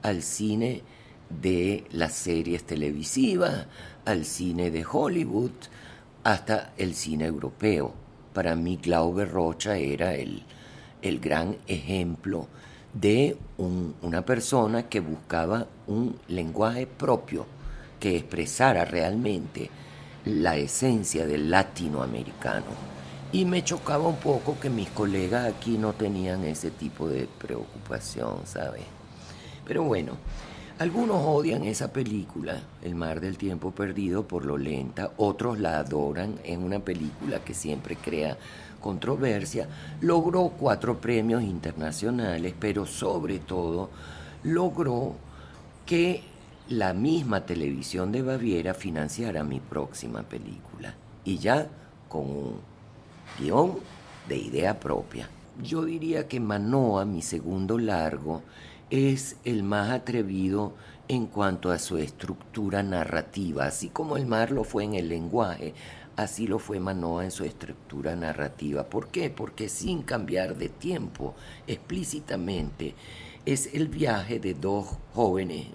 [0.04, 0.82] al cine
[1.30, 3.66] de las series televisivas,
[4.04, 5.50] al cine de Hollywood,
[6.22, 7.94] hasta el cine europeo.
[8.34, 10.42] Para mí Glaube Rocha era el,
[11.00, 12.48] el gran ejemplo
[12.92, 17.46] de una persona que buscaba un lenguaje propio
[17.98, 19.70] que expresara realmente
[20.26, 22.66] la esencia del latinoamericano.
[23.32, 28.42] Y me chocaba un poco que mis colegas aquí no tenían ese tipo de preocupación,
[28.44, 28.93] ¿sabes?
[29.66, 30.12] Pero bueno,
[30.78, 36.34] algunos odian esa película, El mar del tiempo perdido, por lo lenta, otros la adoran,
[36.44, 38.36] es una película que siempre crea
[38.80, 39.68] controversia,
[40.00, 43.88] logró cuatro premios internacionales, pero sobre todo
[44.42, 45.14] logró
[45.86, 46.22] que
[46.68, 51.68] la misma televisión de Baviera financiara mi próxima película, y ya
[52.08, 52.56] con un
[53.38, 53.78] guion
[54.28, 55.28] de idea propia.
[55.62, 58.42] Yo diría que Manoa, mi segundo largo,
[58.90, 60.74] es el más atrevido
[61.08, 65.74] en cuanto a su estructura narrativa, así como el mar lo fue en el lenguaje.
[66.16, 68.88] Así lo fue Manoa en su estructura narrativa.
[68.88, 69.30] ¿Por qué?
[69.30, 71.34] Porque sin cambiar de tiempo
[71.66, 72.94] explícitamente
[73.44, 75.66] es el viaje de dos jóvenes,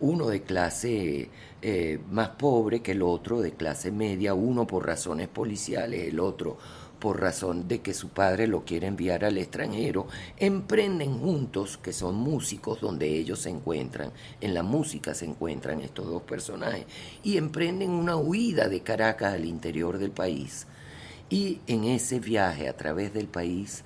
[0.00, 1.30] uno de clase
[1.62, 6.58] eh, más pobre que el otro de clase media, uno por razones policiales, el otro
[6.98, 10.06] por razón de que su padre lo quiere enviar al extranjero,
[10.38, 16.06] emprenden juntos, que son músicos donde ellos se encuentran, en la música se encuentran estos
[16.06, 16.86] dos personajes,
[17.22, 20.66] y emprenden una huida de Caracas al interior del país.
[21.28, 23.84] Y en ese viaje a través del país,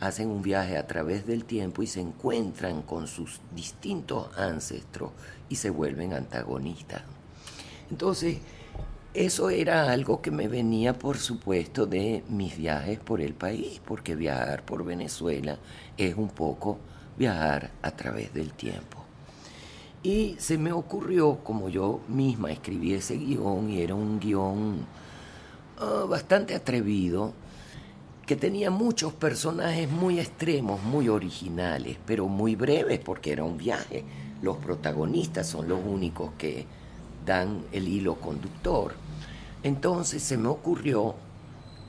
[0.00, 5.12] hacen un viaje a través del tiempo y se encuentran con sus distintos ancestros
[5.48, 7.02] y se vuelven antagonistas.
[7.90, 8.38] Entonces,
[9.14, 14.16] eso era algo que me venía, por supuesto, de mis viajes por el país, porque
[14.16, 15.56] viajar por Venezuela
[15.96, 16.78] es un poco
[17.16, 19.04] viajar a través del tiempo.
[20.02, 24.84] Y se me ocurrió, como yo misma escribí ese guion, y era un guion
[25.78, 27.32] ah, bastante atrevido,
[28.26, 34.04] que tenía muchos personajes muy extremos, muy originales, pero muy breves porque era un viaje.
[34.42, 36.66] Los protagonistas son los únicos que
[37.24, 38.94] dan el hilo conductor.
[39.64, 41.14] Entonces se me ocurrió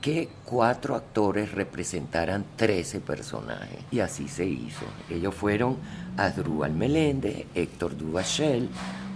[0.00, 3.80] que cuatro actores representaran 13 personajes.
[3.90, 4.86] Y así se hizo.
[5.10, 5.76] Ellos fueron
[6.16, 8.70] Asdrúbal Meléndez, Héctor Duvachel,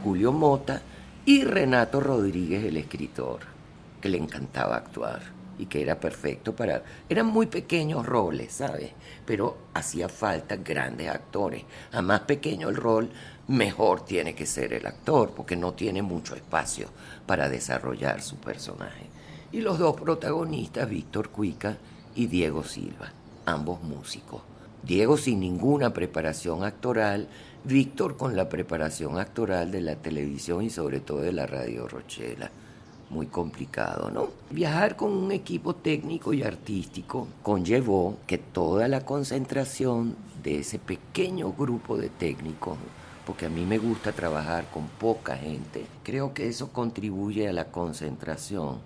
[0.05, 0.83] Julio Mota
[1.25, 3.40] y Renato Rodríguez, el escritor,
[3.99, 5.23] que le encantaba actuar
[5.59, 6.83] y que era perfecto para...
[7.09, 8.90] Eran muy pequeños roles, ¿sabes?
[9.25, 11.64] Pero hacía falta grandes actores.
[11.92, 13.11] A más pequeño el rol,
[13.49, 16.88] mejor tiene que ser el actor, porque no tiene mucho espacio
[17.31, 19.07] para desarrollar su personaje.
[19.53, 21.77] Y los dos protagonistas, Víctor Cuica
[22.16, 23.12] y Diego Silva,
[23.47, 24.43] ambos músicos.
[24.83, 27.29] Diego sin ninguna preparación actoral,
[27.62, 32.51] Víctor con la preparación actoral de la televisión y sobre todo de la radio Rochela.
[33.11, 34.31] Muy complicado, ¿no?
[34.51, 41.53] Viajar con un equipo técnico y artístico conllevó que toda la concentración de ese pequeño
[41.53, 42.77] grupo de técnicos
[43.26, 45.87] porque a mí me gusta trabajar con poca gente.
[46.02, 48.78] Creo que eso contribuye a la concentración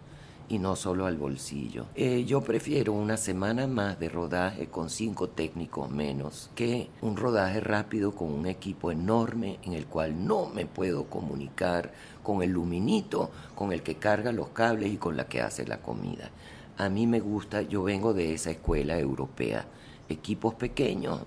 [0.49, 1.87] y no solo al bolsillo.
[1.95, 7.61] Eh, yo prefiero una semana más de rodaje con cinco técnicos menos que un rodaje
[7.61, 11.93] rápido con un equipo enorme en el cual no me puedo comunicar
[12.23, 15.79] con el luminito con el que carga los cables y con la que hace la
[15.81, 16.31] comida.
[16.77, 19.67] A mí me gusta, yo vengo de esa escuela europea,
[20.09, 21.21] equipos pequeños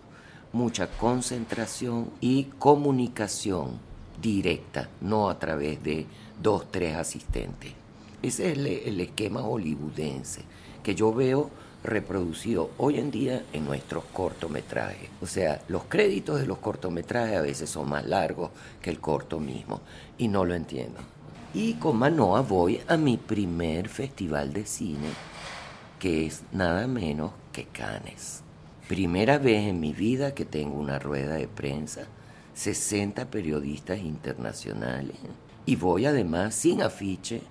[0.53, 3.79] mucha concentración y comunicación
[4.21, 6.05] directa, no a través de
[6.41, 7.73] dos, tres asistentes.
[8.21, 10.41] Ese es el, esquema hollywoodense
[10.83, 11.49] que yo veo
[11.83, 15.09] reproducido hoy en día en nuestros cortometrajes.
[15.21, 18.49] O sea, los créditos de los cortometrajes a veces son más largos
[18.81, 19.81] que el corto mismo
[20.17, 20.99] y no lo entiendo.
[21.53, 25.09] Y con Manoa voy a mi primer festival de cine,
[25.99, 28.46] que es nada menos que Cannes.
[28.87, 32.07] Primera vez en mi vida que tengo una rueda de prensa,
[32.53, 35.17] 60 periodistas internacionales
[35.65, 37.41] y voy además sin afiche,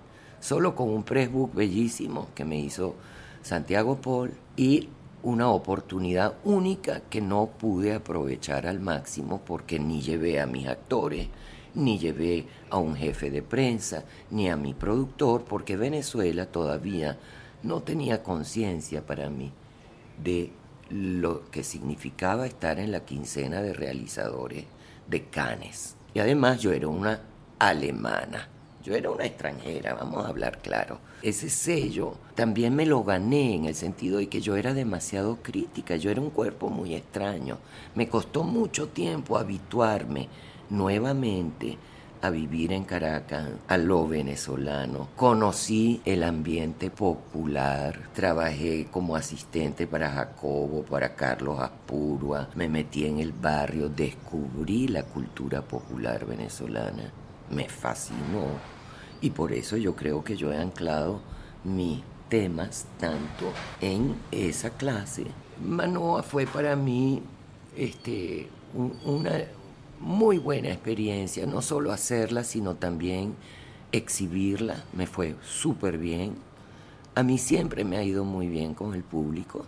[0.41, 2.95] solo con un pressbook bellísimo que me hizo
[3.43, 4.89] Santiago Paul y
[5.23, 11.29] una oportunidad única que no pude aprovechar al máximo porque ni llevé a mis actores,
[11.75, 17.19] ni llevé a un jefe de prensa, ni a mi productor, porque Venezuela todavía
[17.63, 19.53] no tenía conciencia para mí
[20.25, 20.51] de
[20.91, 24.65] lo que significaba estar en la quincena de realizadores
[25.09, 25.97] de Cannes.
[26.15, 27.21] Y además yo era una
[27.59, 28.49] alemana.
[28.83, 31.01] Yo era una extranjera, vamos a hablar claro.
[31.21, 35.97] Ese sello también me lo gané en el sentido de que yo era demasiado crítica,
[35.97, 37.59] yo era un cuerpo muy extraño.
[37.97, 40.29] Me costó mucho tiempo habituarme
[40.71, 41.79] nuevamente
[42.23, 45.09] a vivir en Caracas, a lo venezolano.
[45.17, 53.19] Conocí el ambiente popular, trabajé como asistente para Jacobo, para Carlos Aspurua, me metí en
[53.19, 57.13] el barrio, descubrí la cultura popular venezolana,
[57.51, 58.77] me fascinó
[59.21, 61.21] y por eso yo creo que yo he anclado
[61.65, 65.27] mis temas tanto en esa clase.
[65.65, 67.23] Manoa fue para mí
[67.77, 68.49] este,
[69.05, 69.33] una,
[70.01, 73.35] muy buena experiencia, no solo hacerla, sino también
[73.93, 76.35] exhibirla, me fue súper bien.
[77.15, 79.65] A mí siempre me ha ido muy bien con el público.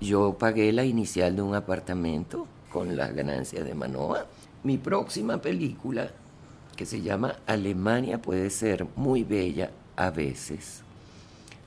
[0.00, 4.26] Yo pagué la inicial de un apartamento con las ganancias de Manoa.
[4.62, 6.10] Mi próxima película,
[6.76, 10.82] que se llama Alemania puede ser muy bella a veces,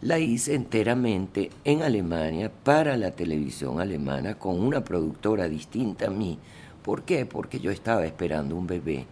[0.02, 6.39] la hice enteramente en Alemania para la televisión alemana con una productora distinta a mí,
[6.89, 7.28] ¿Por qué?
[7.28, 9.06] Porque yo estaba esperando un bebé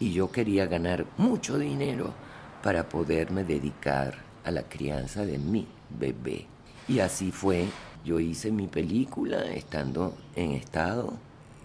[0.00, 2.14] y yo quería ganar mucho dinero
[2.62, 6.46] para poderme dedicar a la crianza de mi bebé.
[6.88, 7.66] Y así fue,
[8.06, 11.12] yo hice mi película estando en estado.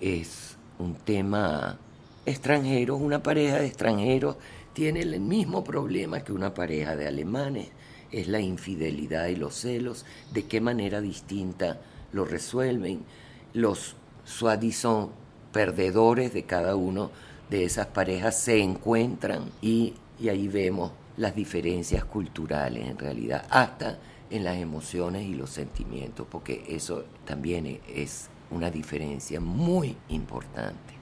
[0.01, 1.79] Es un tema
[2.25, 4.35] extranjero, una pareja de extranjeros
[4.73, 7.69] tiene el mismo problema que una pareja de alemanes,
[8.11, 11.79] es la infidelidad y los celos, de qué manera distinta
[12.11, 13.05] lo resuelven.
[13.53, 13.95] Los
[14.29, 15.11] son
[15.51, 17.11] perdedores de cada uno
[17.49, 23.97] de esas parejas se encuentran y, y ahí vemos las diferencias culturales en realidad, hasta
[24.29, 30.93] en las emociones y los sentimientos, porque eso también es una diferencia muy importante.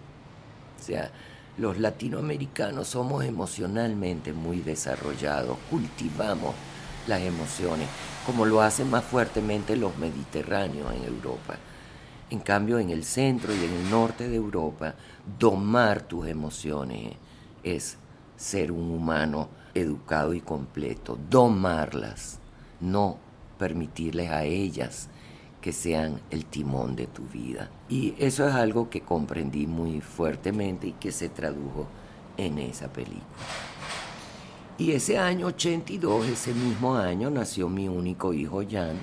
[0.79, 1.11] O sea,
[1.57, 6.55] los latinoamericanos somos emocionalmente muy desarrollados, cultivamos
[7.07, 7.87] las emociones,
[8.25, 11.57] como lo hacen más fuertemente los mediterráneos en Europa.
[12.29, 14.95] En cambio, en el centro y en el norte de Europa,
[15.39, 17.13] domar tus emociones
[17.63, 17.97] es
[18.35, 22.39] ser un humano educado y completo, domarlas,
[22.81, 23.17] no
[23.57, 25.09] permitirles a ellas
[25.61, 27.69] que sean el timón de tu vida.
[27.89, 31.87] Y eso es algo que comprendí muy fuertemente y que se tradujo
[32.37, 33.23] en esa película.
[34.77, 38.97] Y ese año 82, ese mismo año, nació mi único hijo Jan,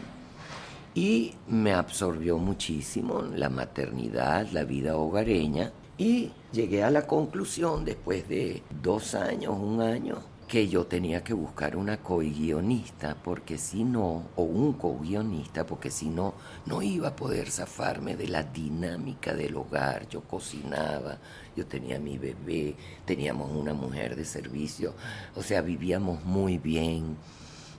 [0.94, 8.28] y me absorbió muchísimo la maternidad, la vida hogareña y llegué a la conclusión después
[8.28, 14.24] de dos años, un año, que yo tenía que buscar una co-guionista porque si no,
[14.36, 16.34] o un co-guionista porque si no,
[16.66, 20.08] no iba a poder zafarme de la dinámica del hogar.
[20.08, 21.18] Yo cocinaba,
[21.56, 24.94] yo tenía mi bebé, teníamos una mujer de servicio,
[25.34, 27.16] o sea, vivíamos muy bien.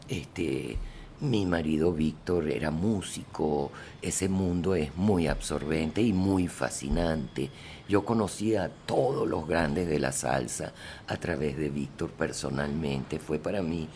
[0.07, 0.77] Este,
[1.21, 7.49] mi marido Víctor era músico, ese mundo es muy absorbente y muy fascinante.
[7.87, 10.73] Yo conocía a todos los grandes de la salsa
[11.07, 13.19] a través de Víctor personalmente.
[13.19, 13.87] Fue para mí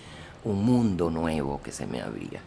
[0.45, 2.39] un mundo nuevo que se me abría.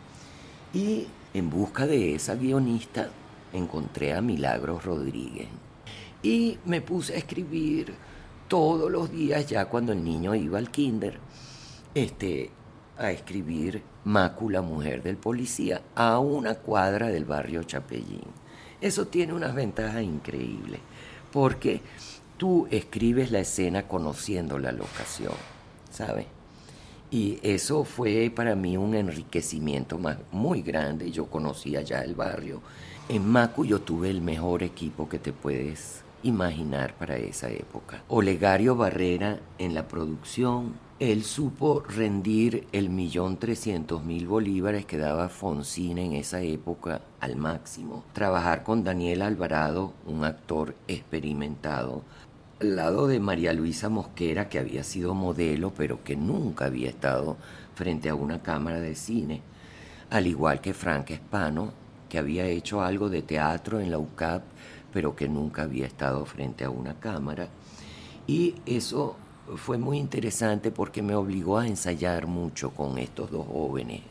[0.73, 3.11] Y en busca de esa guionista
[3.53, 5.49] encontré a Milagros Rodríguez.
[6.23, 7.95] Y me puse a escribir
[8.49, 11.19] todos los días ya cuando el niño iba al kinder.
[11.95, 12.51] Este,
[12.97, 18.25] a escribir Mácula Mujer del Policía a una cuadra del barrio Chapellín.
[18.81, 20.81] Eso tiene unas ventajas increíbles,
[21.33, 21.81] porque
[22.37, 25.35] tú escribes la escena conociendo la locación,
[25.91, 26.27] ¿sabes?
[27.13, 30.01] Y eso fue para mí un enriquecimiento
[30.33, 31.11] muy grande.
[31.11, 32.63] Yo conocía ya el barrio.
[33.09, 38.03] En Macu yo tuve el mejor equipo que te puedes imaginar para esa época.
[38.09, 45.29] Olegario Barrera en la producción, él supo rendir el millón trescientos mil bolívares que daba
[45.29, 48.05] Fonsina en esa época al máximo.
[48.13, 52.03] Trabajar con Daniel Alvarado, un actor experimentado,
[52.61, 57.37] al lado de María Luisa Mosquera, que había sido modelo, pero que nunca había estado
[57.75, 59.43] frente a una cámara de cine,
[60.09, 61.73] al igual que Frank Espano,
[62.09, 64.45] que había hecho algo de teatro en la UCAP,
[64.93, 67.49] pero que nunca había estado frente a una cámara.
[68.29, 69.17] Y eso
[69.57, 74.03] fue muy interesante porque me obligó a ensayar mucho con estos dos jóvenes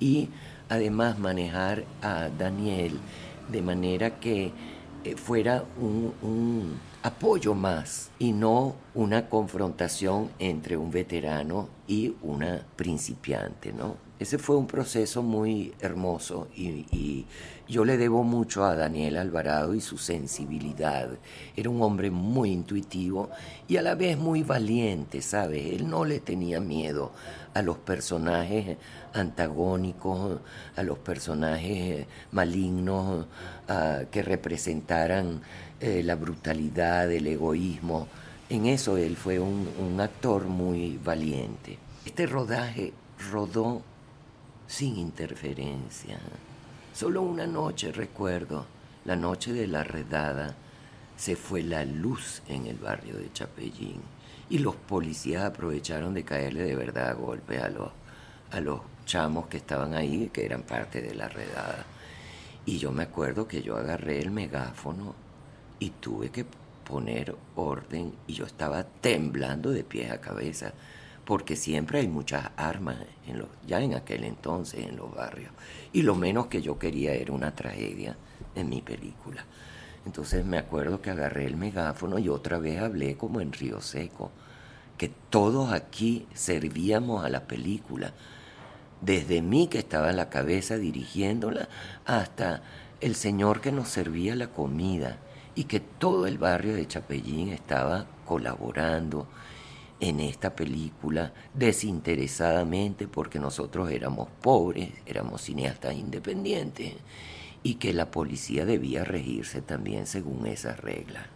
[0.00, 0.28] y
[0.68, 2.98] además manejar a Daniel
[3.50, 4.52] de manera que
[5.04, 13.72] eh, fuera un, apoyo más y no una confrontación entre un veterano y una principiante,
[13.72, 14.07] ¿no?
[14.18, 17.26] Ese fue un proceso muy hermoso y,
[17.68, 21.10] yo le debo mucho a Daniel Alvarado y su sensibilidad.
[21.54, 23.28] Era un hombre muy intuitivo
[23.68, 25.74] y a la vez muy valiente, ¿sabes?
[25.74, 27.12] Él no le tenía miedo
[27.52, 28.78] a los personajes
[29.12, 30.40] antagónicos,
[30.76, 33.26] a los personajes malignos
[34.10, 35.42] que representaran
[35.78, 38.08] eh, la brutalidad, el egoísmo.
[38.48, 41.78] En eso él fue un actor muy valiente.
[42.06, 42.94] Este rodaje
[43.30, 43.82] rodó
[44.68, 46.18] sin interferencia.
[46.94, 48.66] Solo una noche recuerdo,
[49.06, 50.54] la noche de la redada,
[51.16, 54.00] se fue la luz en el barrio de Chapellín
[54.50, 57.90] y los policías aprovecharon de caerle de verdad a golpe a los,
[58.52, 61.84] a los chamos que estaban ahí, que eran parte de la redada.
[62.66, 65.14] Y yo me acuerdo que yo agarré el megáfono
[65.78, 66.44] y tuve que
[66.84, 70.72] poner orden y yo estaba temblando de pies a cabeza
[71.28, 75.52] porque siempre hay muchas armas en ya en aquel entonces en los barrios.
[75.92, 78.16] Y lo menos que yo quería era una tragedia
[78.54, 79.44] en mi película.
[80.06, 84.30] Entonces me acuerdo que agarré el megáfono y otra vez hablé como en Río Seco,
[84.96, 88.14] que todos aquí servíamos a la película,
[89.02, 91.68] desde mí que estaba en la cabeza dirigiéndola
[92.06, 92.62] hasta
[93.02, 95.18] el señor que nos servía la comida
[95.54, 99.26] y que todo el barrio de Chapellín estaba colaborando
[100.00, 106.94] en esta película desinteresadamente porque nosotros éramos pobres, éramos cineastas independientes
[107.62, 111.26] y que la policía debía regirse también según esas reglas.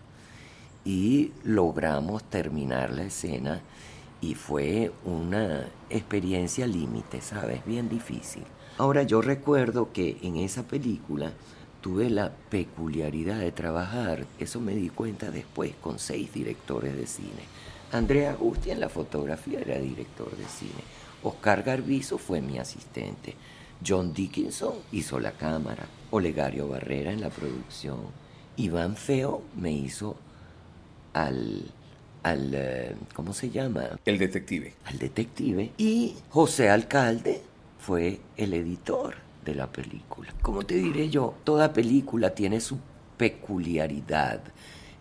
[0.84, 3.60] Y logramos terminar la escena
[4.20, 7.64] y fue una experiencia límite, ¿sabes?
[7.66, 8.44] Bien difícil.
[8.78, 11.32] Ahora yo recuerdo que en esa película
[11.80, 17.42] tuve la peculiaridad de trabajar, eso me di cuenta después, con seis directores de cine
[17.92, 20.82] Andrea Agusti en la fotografía era director de cine.
[21.22, 23.34] Oscar Garbizo fue mi asistente.
[23.86, 25.86] John Dickinson hizo la cámara.
[26.10, 27.98] Olegario Barrera en la producción.
[28.56, 30.16] Iván Feo me hizo
[31.12, 31.70] al,
[32.22, 33.98] al eh, ¿cómo se llama?
[34.04, 34.74] El detective.
[34.84, 35.72] Al detective.
[35.76, 37.42] Y José Alcalde
[37.78, 40.32] fue el editor de la película.
[40.40, 42.78] Como te diré yo, toda película tiene su
[43.16, 44.40] peculiaridad.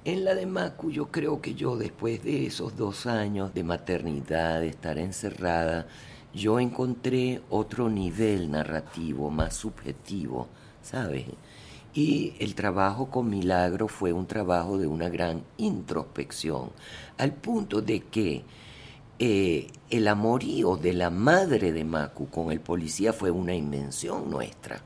[0.03, 4.59] En la de Macu yo creo que yo después de esos dos años de maternidad,
[4.61, 5.85] de estar encerrada,
[6.33, 10.47] yo encontré otro nivel narrativo más subjetivo,
[10.81, 11.25] ¿sabes?
[11.93, 16.71] Y el trabajo con Milagro fue un trabajo de una gran introspección,
[17.19, 18.43] al punto de que
[19.19, 24.81] eh, el amorío de la madre de Macu con el policía fue una invención nuestra.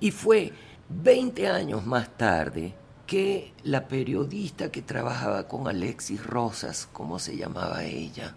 [0.00, 0.50] Y fue
[0.88, 7.84] 20 años más tarde que la periodista que trabajaba con Alexis Rosas, ¿cómo se llamaba
[7.84, 8.34] ella?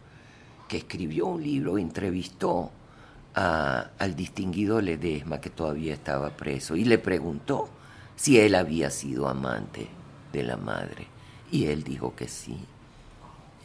[0.67, 2.71] Que escribió un libro, entrevistó
[3.33, 7.69] al distinguido Ledesma, que todavía estaba preso, y le preguntó
[8.15, 9.87] si él había sido amante
[10.33, 11.07] de la madre.
[11.51, 12.57] Y él dijo que sí.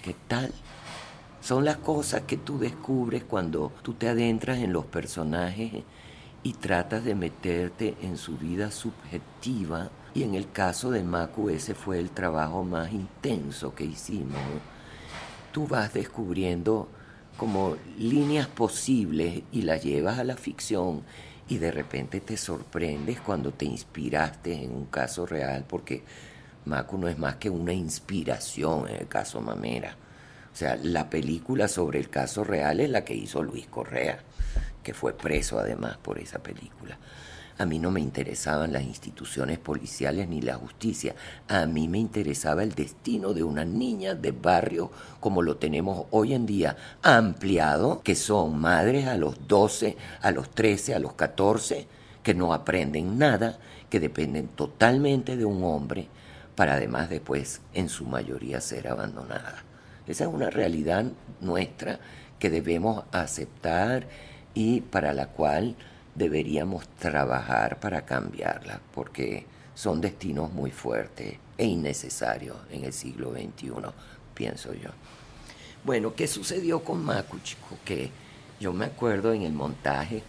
[0.03, 0.53] ¿Qué tal?
[1.43, 5.83] Son las cosas que tú descubres cuando tú te adentras en los personajes
[6.43, 11.75] y tratas de meterte en su vida subjetiva y en el caso de Macu ese
[11.75, 14.41] fue el trabajo más intenso que hicimos.
[15.53, 16.89] Tú vas descubriendo
[17.37, 21.03] como líneas posibles y las llevas a la ficción
[21.49, 26.05] y de repente te sorprendes cuando te inspiraste en un caso real porque
[26.65, 29.97] Macu no es más que una inspiración en el caso Mamera.
[30.53, 34.21] O sea, la película sobre el caso real es la que hizo Luis Correa,
[34.85, 36.97] que fue preso además por esa película.
[37.57, 41.15] A mí no me interesaban las instituciones policiales ni la justicia.
[41.49, 44.91] A mí me interesaba el destino de una niña de barrio
[45.21, 50.51] como lo tenemos hoy en día, ampliado, que son madres a los 12, a los
[50.51, 51.87] 13, a los 14,
[52.25, 56.09] que no aprenden nada, que dependen totalmente de un hombre,
[56.57, 59.63] para además después, en su mayoría, ser abandonadas.
[60.09, 61.05] Esa es una realidad
[61.41, 62.01] nuestra
[62.39, 64.07] que debemos aceptar
[64.55, 65.77] y para la cual
[66.15, 73.73] deberíamos trabajar para cambiarla, porque son destinos muy fuertes e innecesarios en el siglo XXI,
[74.35, 74.91] pienso yo.
[75.85, 77.77] Bueno, ¿qué sucedió con Macu, chico?
[77.85, 78.11] Que
[78.61, 80.23] yo me acuerdo en el montaje,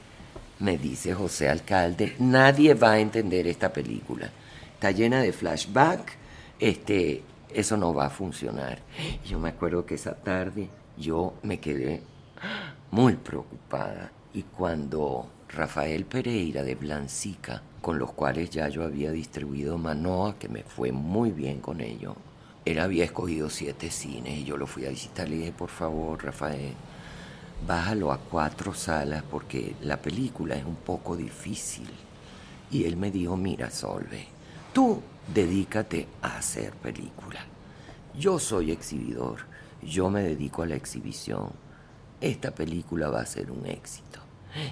[0.59, 4.29] me dice José Alcalde, nadie va a entender esta película.
[4.73, 6.17] Está llena de flashback,
[6.59, 7.23] este,
[7.53, 8.79] eso no va a funcionar.
[9.25, 12.01] yo me acuerdo que esa tarde yo me quedé
[12.91, 19.77] muy preocupada y cuando Rafael Pereira de Blancica, con los cuales ya yo había distribuido
[19.77, 22.17] Manoa, que me fue muy bien con ello.
[22.65, 25.29] Él había escogido siete cines y yo lo fui a visitar.
[25.29, 26.73] Le dije, por favor, Rafael,
[27.65, 31.89] bájalo a cuatro salas porque la película es un poco difícil.
[32.69, 34.27] Y él me dijo, mira, Solve,
[34.73, 35.01] tú
[35.33, 37.39] dedícate a hacer película.
[38.19, 39.45] Yo soy exhibidor,
[39.81, 41.49] yo me dedico a la exhibición.
[42.19, 44.24] Esta película va a ser un éxito.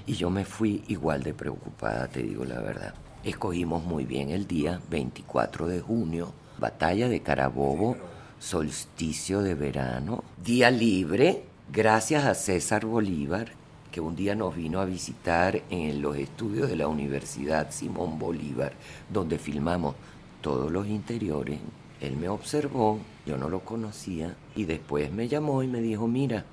[0.05, 2.93] Y yo me fui igual de preocupada, te digo la verdad.
[3.23, 7.97] Escogimos muy bien el día 24 de junio, batalla de Carabobo,
[8.39, 13.53] solsticio de verano, día libre, gracias a César Bolívar,
[13.91, 18.73] que un día nos vino a visitar en los estudios de la Universidad Simón Bolívar,
[19.09, 19.95] donde filmamos
[20.41, 21.59] todos los interiores.
[22.01, 26.43] Él me observó, yo no lo conocía, y después me llamó y me dijo, mira,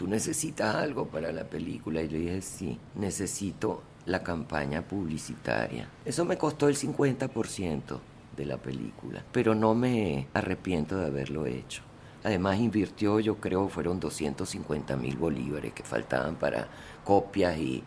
[0.00, 2.00] tú necesitas algo para la película.
[2.00, 5.90] Y le dije, sí, necesito la campaña publicitaria.
[6.06, 8.00] Eso me costó el 50%
[8.34, 11.82] de la película, pero no me arrepiento de haberlo hecho.
[12.24, 16.66] Además invirtió, yo creo, fueron 250 mil bolívares que faltaban para
[17.04, 17.82] copias y,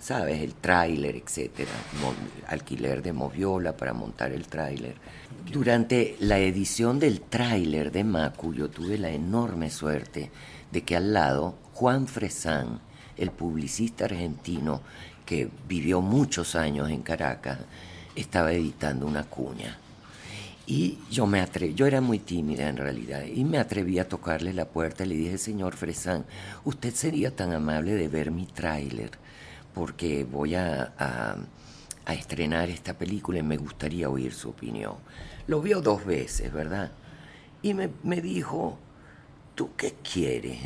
[0.00, 0.40] ¿sabes?
[0.40, 1.70] El tráiler, etcétera.
[2.46, 4.94] Alquiler de moviola para montar el tráiler.
[5.52, 10.30] Durante la edición del tráiler de Macu, yo tuve la enorme suerte
[10.72, 12.80] de que al lado Juan Fresán,
[13.16, 14.80] el publicista argentino
[15.24, 17.58] que vivió muchos años en Caracas,
[18.16, 19.78] estaba editando una cuña.
[20.66, 24.52] Y yo me atreví, yo era muy tímida en realidad, y me atreví a tocarle
[24.52, 26.26] la puerta y le dije, señor Fresán,
[26.64, 29.12] usted sería tan amable de ver mi tráiler,
[29.72, 34.94] porque voy a, a, estrenar esta película y me gustaría oír su opinión.
[35.46, 36.90] Lo vio dos veces, ¿verdad?
[37.62, 38.78] Y me, me dijo,
[39.58, 40.60] ¿tú qué quieres?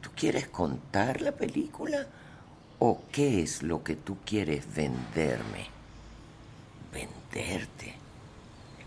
[0.00, 2.08] ¿Tú quieres contar la película
[2.80, 5.68] o qué es lo que tú quieres venderme?
[6.92, 7.94] Venderte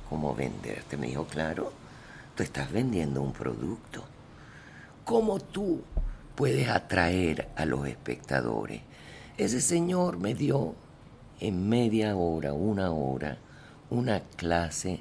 [0.09, 0.97] ¿Cómo venderte?
[0.97, 1.71] Me dijo, claro,
[2.35, 4.03] tú estás vendiendo un producto.
[5.05, 5.83] ¿Cómo tú
[6.35, 8.81] puedes atraer a los espectadores?
[9.37, 10.75] Ese señor me dio
[11.39, 13.37] en media hora, una hora,
[13.89, 14.99] una clase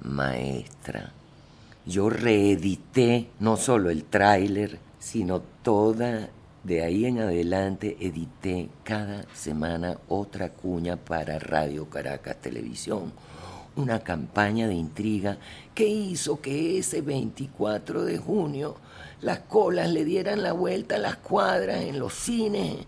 [0.00, 1.12] maestra.
[1.86, 6.28] Yo reedité no solo el tráiler, sino toda,
[6.64, 13.12] de ahí en adelante edité cada semana otra cuña para Radio Caracas Televisión
[13.76, 15.36] una campaña de intriga
[15.74, 18.76] que hizo que ese 24 de junio
[19.20, 22.78] las colas le dieran la vuelta a las cuadras en los cines,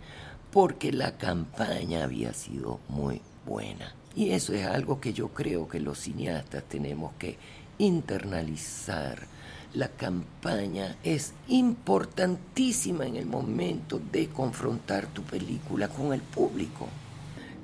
[0.51, 3.95] porque la campaña había sido muy buena.
[4.15, 7.39] Y eso es algo que yo creo que los cineastas tenemos que
[7.79, 9.27] internalizar.
[9.75, 16.89] La campaña es importantísima en el momento de confrontar tu película con el público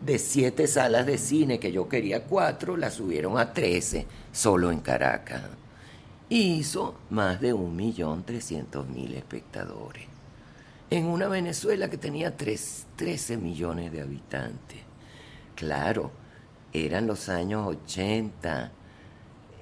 [0.04, 4.80] de siete salas de cine que yo quería cuatro, las subieron a trece solo en
[4.80, 5.42] Caracas.
[6.28, 10.04] hizo más de un millón trescientos mil espectadores.
[10.90, 14.80] En una Venezuela que tenía tres, 13 millones de habitantes.
[15.54, 16.10] Claro,
[16.72, 18.72] eran los años 80.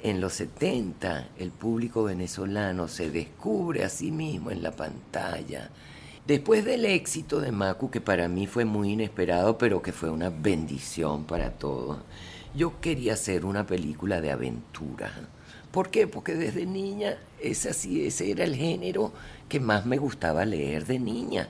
[0.02, 5.70] En los 70 el público venezolano se descubre a sí mismo en la pantalla
[6.26, 10.30] Después del éxito de Macu, que para mí fue muy inesperado, pero que fue una
[10.30, 11.98] bendición para todos,
[12.54, 15.10] yo quería hacer una película de aventura.
[15.72, 16.06] ¿Por qué?
[16.06, 19.12] Porque desde niña ese, así, ese era el género
[19.48, 21.48] que más me gustaba leer de niña.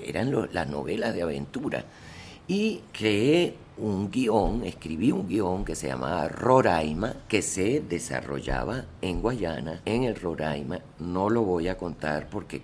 [0.00, 1.84] Eran las novelas de aventura.
[2.48, 9.20] Y creé un guion, escribí un guion que se llamaba Roraima, que se desarrollaba en
[9.22, 10.78] Guayana, en el Roraima.
[10.98, 12.62] No lo voy a contar porque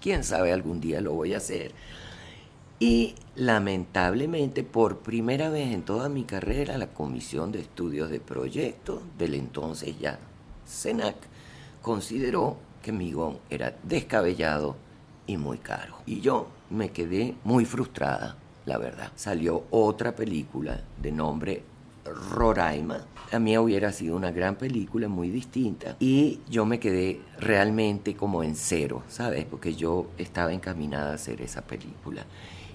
[0.00, 1.72] quién sabe, algún día lo voy a hacer.
[2.78, 9.00] Y lamentablemente, por primera vez en toda mi carrera, la Comisión de Estudios de Proyectos
[9.16, 10.18] del entonces ya
[10.66, 11.16] CENAC
[11.82, 14.76] consideró que mi guion era descabellado
[15.26, 15.96] y muy caro.
[16.06, 18.36] Y yo me quedé muy frustrada,
[18.66, 19.12] la verdad.
[19.16, 21.62] Salió otra película de nombre
[22.04, 23.04] Roraima.
[23.32, 25.96] La mía hubiera sido una gran película, muy distinta.
[26.00, 29.44] Y yo me quedé realmente como en cero, ¿sabes?
[29.44, 32.24] Porque yo estaba encaminada a hacer esa película.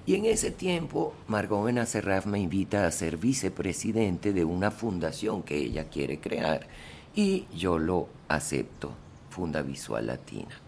[0.05, 5.57] Y en ese tiempo, Margot Benacerraf me invita a ser vicepresidente de una fundación que
[5.57, 6.67] ella quiere crear.
[7.13, 8.91] Y yo lo acepto,
[9.29, 10.59] Funda Visual Latina.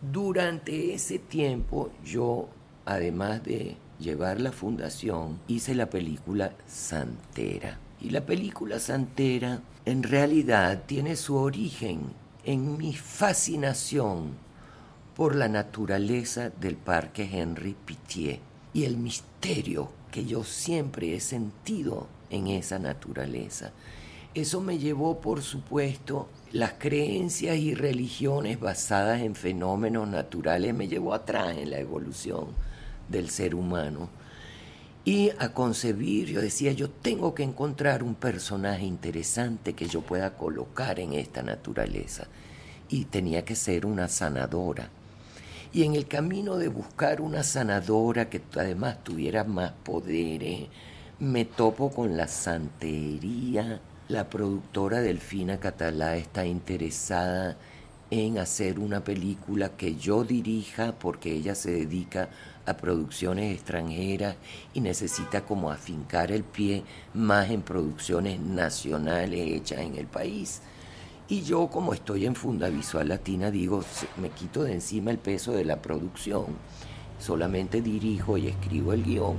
[0.00, 2.48] Durante ese tiempo, yo,
[2.84, 7.78] además de llevar la fundación, hice la película Santera.
[8.00, 12.00] Y la película Santera en realidad tiene su origen
[12.44, 14.34] en mi fascinación
[15.16, 18.40] por la naturaleza del Parque Henry Pitié
[18.72, 23.72] y el misterio que yo siempre he sentido en esa naturaleza.
[24.34, 31.14] eso me llevó, por supuesto, las creencias y religiones basadas en fenómenos naturales, me llevó
[31.14, 32.67] atrás en la evolución
[33.08, 34.08] del ser humano.
[35.04, 40.36] Y a concebir, yo decía, yo tengo que encontrar un personaje interesante que yo pueda
[40.36, 42.26] colocar en esta naturaleza.
[42.90, 44.90] Y tenía que ser una sanadora.
[45.72, 50.68] Y en el camino de buscar una sanadora que además tuviera más poderes,
[51.18, 53.80] me topo con la santería.
[54.08, 57.56] La productora Delfina Catalá está interesada
[58.10, 62.30] en hacer una película que yo dirija porque ella se dedica
[62.68, 64.36] a producciones extranjeras
[64.74, 70.60] y necesita como afincar el pie más en producciones nacionales hechas en el país.
[71.28, 73.84] Y yo como estoy en Funda Visual Latina digo,
[74.20, 76.46] me quito de encima el peso de la producción,
[77.18, 79.36] solamente dirijo y escribo el guion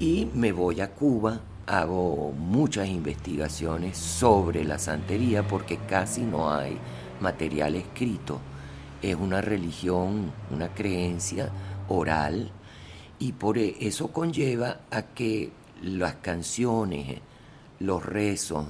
[0.00, 6.78] y me voy a Cuba, hago muchas investigaciones sobre la santería porque casi no hay
[7.20, 8.38] material escrito.
[9.02, 11.50] Es una religión, una creencia
[11.88, 12.50] oral
[13.18, 15.50] y por e, eso conlleva a que
[15.82, 17.20] las canciones,
[17.80, 18.66] los rezos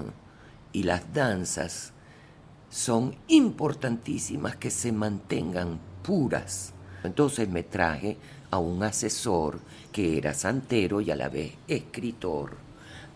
[0.72, 1.92] y las danzas
[2.70, 6.72] son importantísimas que se mantengan puras.
[7.04, 8.16] Entonces me traje
[8.50, 9.60] a un asesor
[9.92, 12.56] que era santero y a la vez escritor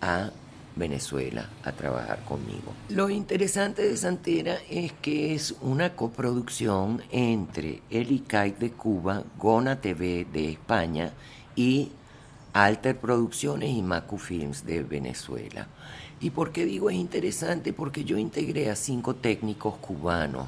[0.00, 0.30] a
[0.76, 2.72] Venezuela a trabajar conmigo.
[2.88, 9.80] Lo interesante de Santera es que es una coproducción entre el ICAIC de Cuba, Gona
[9.80, 11.12] TV de España
[11.56, 11.90] y
[12.52, 15.68] Alter Producciones y Macu Films de Venezuela.
[16.20, 17.72] ¿Y por qué digo es interesante?
[17.72, 20.46] Porque yo integré a cinco técnicos cubanos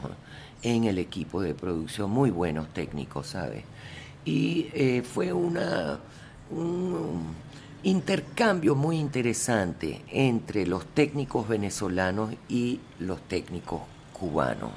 [0.63, 3.65] en el equipo de producción, muy buenos técnicos, ¿sabes?
[4.25, 5.99] y eh, fue una,
[6.51, 7.35] un
[7.85, 13.83] intercambio muy interesante entre los técnicos venezolanos y los técnicos
[14.15, 14.73] cubanos.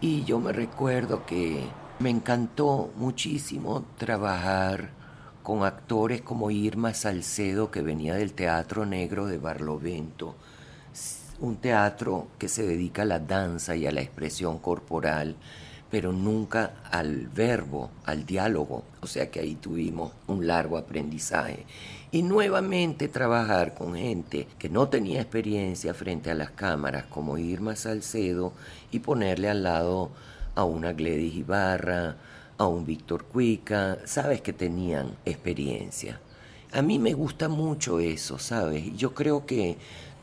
[0.00, 1.64] Y yo me recuerdo que
[1.98, 4.90] me encantó muchísimo trabajar
[5.42, 10.36] con actores como Irma Salcedo, que venía del Teatro Negro de Barlovento,
[11.40, 15.34] un teatro que se dedica a la danza y a la expresión corporal
[15.90, 18.84] pero nunca al verbo, al diálogo.
[19.00, 21.64] O sea que ahí tuvimos un largo aprendizaje.
[22.16, 27.76] Y nuevamente trabajar con gente que no tenía experiencia frente a las cámaras, como Irma
[27.76, 28.54] Salcedo,
[28.90, 30.12] y ponerle al lado
[30.54, 32.16] a una Gledys Ibarra,
[32.56, 36.18] a un Víctor Cuica, sabes que tenían experiencia.
[36.72, 38.96] A mí me gusta mucho eso, ¿sabes?
[38.96, 39.76] Yo creo que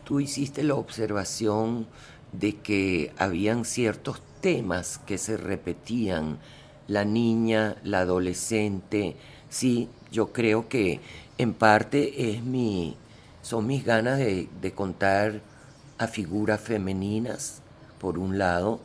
[0.03, 1.85] tú hiciste la observación
[2.31, 6.39] de que habían ciertos temas que se repetían,
[6.87, 9.15] la niña, la adolescente,
[9.47, 10.99] sí, yo creo que
[11.37, 12.95] en parte es mi,
[13.41, 15.41] son mis ganas de, de contar
[15.97, 17.61] a figuras femeninas,
[17.99, 18.79] por un lado,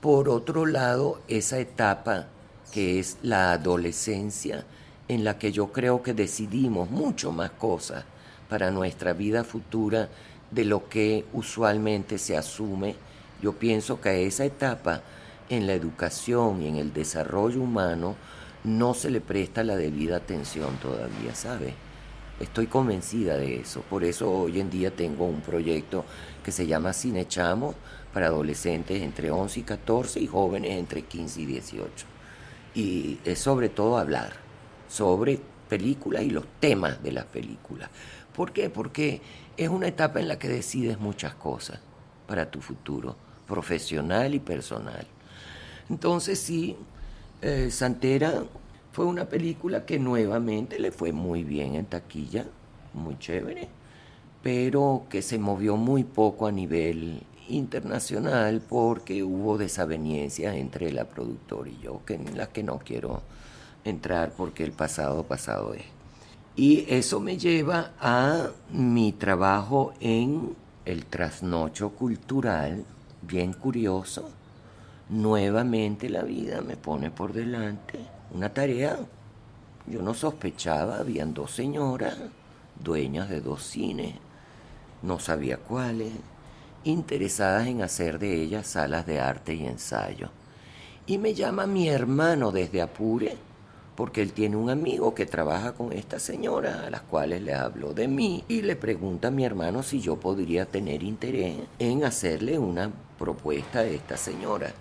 [0.00, 2.26] por otro lado, esa etapa
[2.72, 4.64] que es la adolescencia,
[5.08, 8.04] en la que yo creo que decidimos mucho más cosas
[8.48, 10.08] para nuestra vida futura
[10.50, 12.96] de lo que usualmente se asume.
[13.42, 15.02] Yo pienso que esa etapa
[15.48, 18.16] en la educación y en el desarrollo humano
[18.64, 21.74] no se le presta la debida atención todavía, ¿sabe?
[22.40, 23.82] Estoy convencida de eso.
[23.82, 26.04] Por eso hoy en día tengo un proyecto
[26.42, 27.74] que se llama Cinechamo
[28.12, 32.06] para adolescentes entre 11 y 14 y jóvenes entre 15 y 18.
[32.74, 34.32] Y es sobre todo hablar
[34.88, 35.38] sobre
[35.68, 37.90] películas y los temas de las películas.
[38.34, 38.68] ¿Por qué?
[38.70, 39.20] Porque
[39.56, 41.80] es una etapa en la que decides muchas cosas
[42.26, 45.06] para tu futuro profesional y personal.
[45.88, 46.76] Entonces sí,
[47.44, 48.42] eh, Santera
[48.90, 52.46] fue una película que nuevamente le fue muy bien en taquilla,
[52.94, 53.68] muy chévere,
[54.42, 61.68] pero que se movió muy poco a nivel internacional porque hubo desavenencias entre la productora
[61.68, 63.20] y yo, en las que no quiero
[63.84, 65.84] entrar porque el pasado pasado es.
[66.56, 72.86] Y eso me lleva a mi trabajo en el trasnocho cultural
[73.20, 74.30] bien curioso,
[75.08, 77.98] nuevamente la vida me pone por delante
[78.32, 78.98] una tarea.
[79.86, 82.16] Yo no sospechaba, habían dos señoras,
[82.82, 84.14] dueñas de dos cines,
[85.02, 86.12] no sabía cuáles,
[86.84, 90.30] interesadas en hacer de ellas salas de arte y ensayo.
[91.06, 93.36] Y me llama mi hermano desde Apure,
[93.94, 97.92] porque él tiene un amigo que trabaja con esta señora, a las cuales le hablo
[97.92, 102.58] de mí, y le pregunta a mi hermano si yo podría tener interés en hacerle
[102.58, 104.72] una propuesta de esta señora.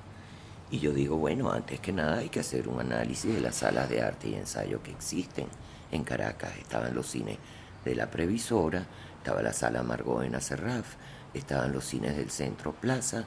[0.73, 3.87] Y yo digo, bueno, antes que nada hay que hacer un análisis de las salas
[3.89, 5.45] de arte y ensayo que existen
[5.91, 6.57] en Caracas.
[6.57, 7.37] Estaban los cines
[7.85, 8.87] de la Previsora,
[9.19, 10.95] estaba la sala Margot en Acerraf,
[11.35, 13.25] estaban los cines del Centro Plaza,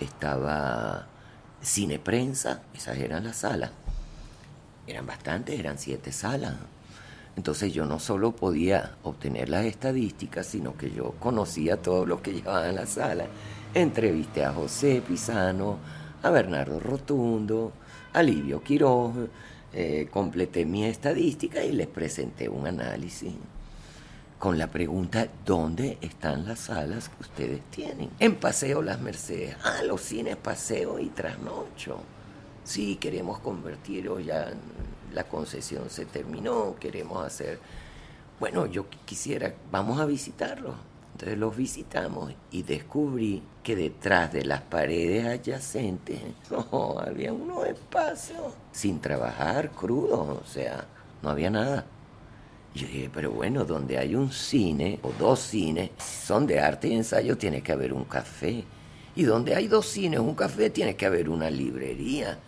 [0.00, 1.06] estaba
[1.62, 3.70] Cine Prensa, esas eran las salas.
[4.86, 6.56] Eran bastantes, eran siete salas.
[7.36, 12.34] Entonces yo no solo podía obtener las estadísticas, sino que yo conocía todo lo que
[12.34, 13.28] llevaban la sala.
[13.72, 15.78] Entrevisté a José Pisano,
[16.22, 17.72] a Bernardo Rotundo,
[18.12, 19.14] a Livio Quiroz,
[19.72, 23.32] eh, completé mi estadística y les presenté un análisis
[24.42, 28.10] con la pregunta, ¿dónde están las salas que ustedes tienen?
[28.18, 29.56] En Paseo Las Mercedes.
[29.62, 32.00] Ah, los cines Paseo y Trasnocho.
[32.64, 34.52] Sí, queremos convertirlo ya,
[35.14, 37.60] la concesión se terminó, queremos hacer...
[38.40, 40.74] Bueno, yo quisiera, vamos a visitarlos.
[41.12, 48.54] Entonces los visitamos y descubrí que detrás de las paredes adyacentes no, había unos espacios
[48.72, 50.84] sin trabajar, crudos, o sea,
[51.22, 51.84] no había nada.
[52.74, 56.94] Yo dije, pero bueno, donde hay un cine o dos cines, son de arte y
[56.94, 58.64] ensayo, tiene que haber un café.
[59.14, 62.38] Y donde hay dos cines, un café, tiene que haber una librería.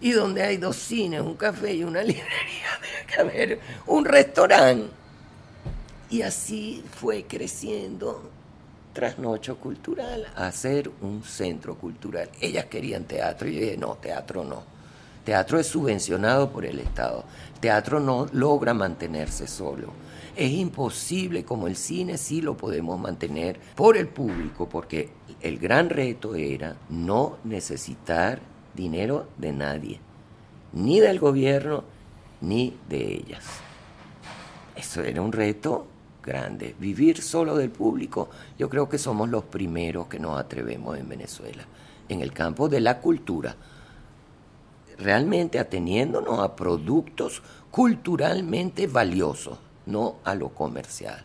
[0.00, 5.03] Y donde hay dos cines, un café y una librería, tiene que haber un restaurante.
[6.14, 8.30] Y así fue creciendo
[8.92, 12.30] Trasnocho Cultural a ser un centro cultural.
[12.40, 14.62] Ellas querían teatro y yo dije, no, teatro no.
[15.24, 17.24] Teatro es subvencionado por el Estado.
[17.58, 19.88] Teatro no logra mantenerse solo.
[20.36, 25.10] Es imposible como el cine sí lo podemos mantener por el público, porque
[25.42, 28.38] el gran reto era no necesitar
[28.72, 30.00] dinero de nadie,
[30.74, 31.82] ni del gobierno,
[32.40, 33.44] ni de ellas.
[34.76, 35.88] Eso era un reto
[36.24, 36.74] grande.
[36.78, 41.64] Vivir solo del público, yo creo que somos los primeros que nos atrevemos en Venezuela,
[42.08, 43.56] en el campo de la cultura
[44.98, 51.24] realmente ateniéndonos a productos culturalmente valiosos, no a lo comercial,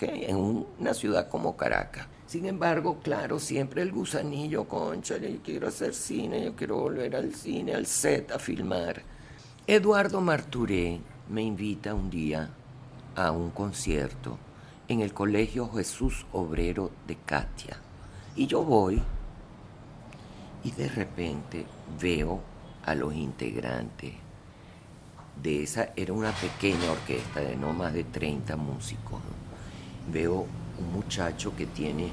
[0.00, 2.06] En una ciudad como Caracas.
[2.26, 7.34] Sin embargo, claro, siempre el gusanillo, concha, yo quiero hacer cine, yo quiero volver al
[7.34, 9.02] cine, al set, a filmar.
[9.66, 12.50] Eduardo Marturé me invita un día
[13.16, 14.38] a un concierto
[14.88, 17.76] en el Colegio Jesús Obrero de Katia.
[18.36, 19.00] Y yo voy
[20.64, 21.66] y de repente
[22.00, 22.40] veo
[22.84, 24.14] a los integrantes
[25.42, 29.20] de esa, era una pequeña orquesta de no más de 30 músicos.
[30.12, 30.46] Veo
[30.78, 32.10] un muchacho que tiene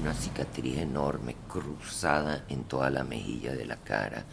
[0.00, 4.24] una cicatriz enorme cruzada en toda la mejilla de la cara.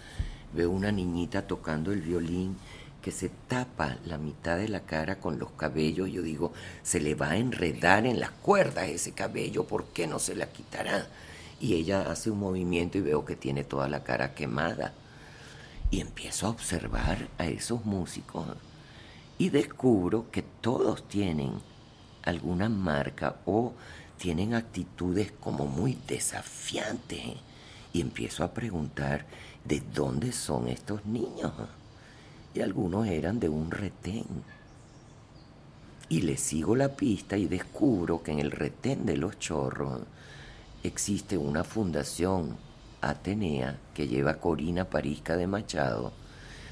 [0.54, 2.58] Veo una niñita tocando el violín
[3.06, 6.10] que se tapa la mitad de la cara con los cabellos.
[6.10, 10.18] Yo digo, se le va a enredar en las cuerdas ese cabello, ¿por qué no
[10.18, 11.08] se la quitará?
[11.60, 14.96] Y ella hace un movimiento y veo que tiene toda la cara quemada.
[15.92, 18.48] Y empiezo a observar a esos músicos
[19.38, 21.52] y descubro que todos tienen
[22.24, 23.74] alguna marca o
[24.18, 27.22] tienen actitudes como muy desafiantes.
[27.94, 29.28] Y empiezo a preguntar
[29.64, 31.52] de dónde son estos niños.
[32.56, 34.26] Y algunos eran de un retén.
[36.08, 40.02] Y le sigo la pista y descubro que en el retén de los chorros
[40.82, 42.58] existe una fundación
[43.02, 46.14] Atenea, que lleva Corina Parisca de Machado,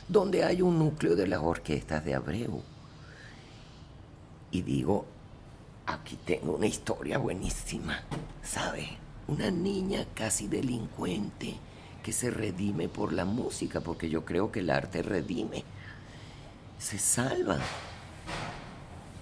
[0.07, 2.61] donde hay un núcleo de las orquestas de Abreu.
[4.51, 5.05] Y digo,
[5.85, 7.99] aquí tengo una historia buenísima,
[8.41, 8.87] ¿sabe?
[9.27, 11.55] Una niña casi delincuente
[12.03, 15.63] que se redime por la música, porque yo creo que el arte redime,
[16.77, 17.57] se salva.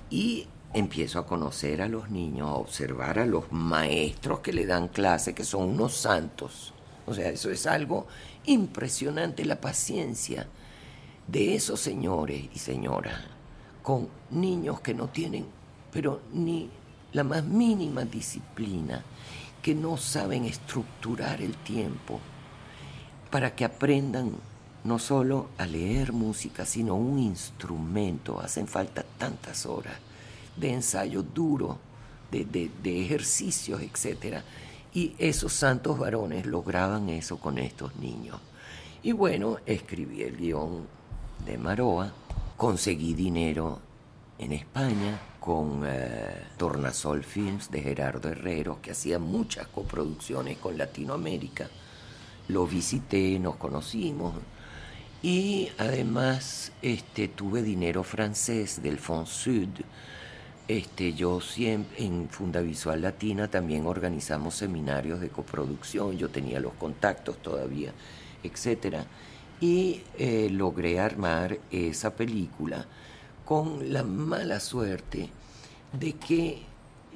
[0.10, 4.88] Y empiezo a conocer a los niños, a observar a los maestros que le dan
[4.88, 6.74] clase, que son unos santos.
[7.06, 8.08] O sea, eso es algo
[8.46, 10.48] impresionante, la paciencia
[11.28, 13.22] de esos señores y señoras
[13.84, 15.46] con niños que no tienen,
[15.92, 16.70] pero ni
[17.14, 19.04] la más mínima disciplina,
[19.62, 22.20] que no saben estructurar el tiempo
[23.32, 24.34] para que aprendan
[24.84, 28.40] no solo a leer música, sino un instrumento.
[28.40, 29.96] Hacen falta tantas horas
[30.56, 31.80] de ensayo duro,
[32.30, 34.44] de, de ejercicios, etcétera
[34.94, 38.38] y esos santos varones lograban eso con estos niños.
[39.04, 40.86] Y bueno, escribí el guion
[41.46, 42.12] de Maroa,
[42.58, 43.80] conseguí dinero
[44.38, 51.70] en España con eh, Tornasol Films de Gerardo Herrero, que hacía muchas coproducciones con Latinoamérica.
[52.48, 54.34] Lo visité, nos conocimos
[55.24, 59.70] y además este, tuve dinero francés del Fond Sud.
[60.68, 67.38] Este, yo siempre en Fundavisual Latina también organizamos seminarios de coproducción, yo tenía los contactos
[67.42, 67.92] todavía,
[68.42, 69.06] etcétera,
[69.60, 72.86] y eh, logré armar esa película
[73.44, 75.30] con la mala suerte
[75.92, 76.62] de que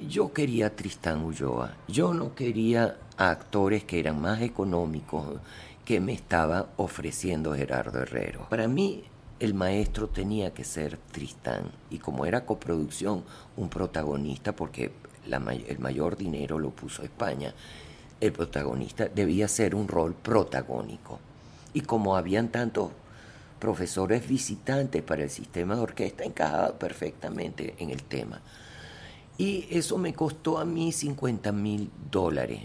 [0.06, 5.40] yo quería a Tristán Ulloa, yo no quería a actores que eran más económicos
[5.84, 8.46] que me estaba ofreciendo Gerardo Herrero.
[8.48, 9.04] Para mí
[9.38, 13.24] el maestro tenía que ser Tristán y como era coproducción,
[13.56, 14.92] un protagonista, porque
[15.24, 17.54] el mayor dinero lo puso España,
[18.20, 21.18] el protagonista debía ser un rol protagónico.
[21.74, 22.90] Y como habían tantos
[23.58, 28.40] profesores visitantes para el sistema de orquesta, encajaba perfectamente en el tema.
[29.38, 32.60] Y eso me costó a mí 50 mil dólares,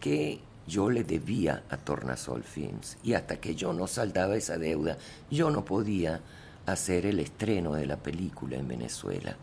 [0.00, 2.98] que yo le debía a Tornasol Films.
[3.02, 4.98] Y hasta que yo no saldaba esa deuda,
[5.30, 6.20] yo no podía
[6.66, 9.36] hacer el estreno de la película en Venezuela.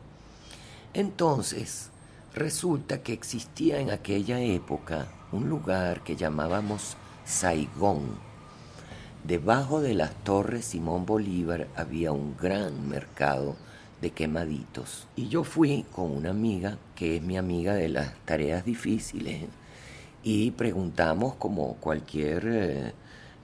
[0.93, 1.89] Entonces,
[2.35, 8.33] resulta que existía en aquella época un lugar que llamábamos Saigón.
[9.23, 13.55] Debajo de las torres Simón Bolívar había un gran mercado
[14.01, 15.07] de quemaditos.
[15.15, 19.45] Y yo fui con una amiga, que es mi amiga de las tareas difíciles,
[20.24, 22.93] y preguntamos como cualquier eh,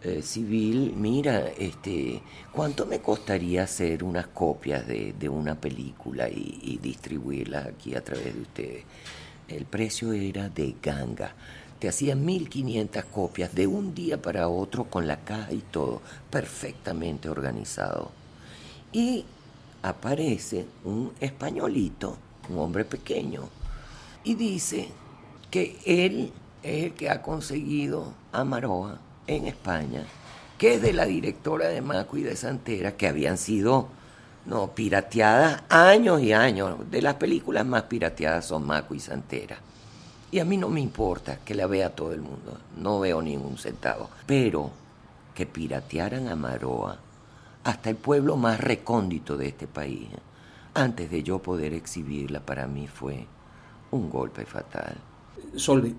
[0.02, 2.22] eh, civil, mira, este,
[2.54, 8.34] ¿cuánto me costaría hacer unas copias de, una película y, y distribuirlas aquí a través
[8.34, 8.84] de ustedes?
[9.50, 11.34] El precio era de ganga.
[11.80, 17.30] Te hacían 1500 copias de un día para otro con la caja y todo, perfectamente
[17.30, 18.12] organizado.
[18.94, 19.26] Y
[19.82, 22.18] aparece un españolito,
[22.50, 23.50] un hombre pequeño,
[24.24, 24.90] y dice
[25.50, 26.32] que él
[26.64, 30.04] es el que ha conseguido a Maroa en España,
[30.58, 33.88] que es de la directora de Macu y de Santera, que habían sido
[34.46, 36.90] no pirateadas años y años.
[36.90, 39.58] De las películas más pirateadas son Macu y Santera.
[40.32, 43.58] Y a mí no me importa que la vea todo el mundo, no veo ningún
[43.58, 44.10] centavo.
[44.26, 44.72] Pero
[45.34, 47.00] que piratearan a Maroa
[47.64, 50.10] hasta el pueblo más recóndito de este país,
[50.74, 53.26] antes de yo poder exhibirla, para mí fue
[53.92, 54.98] un golpe fatal.
[55.56, 55.96] Solvi,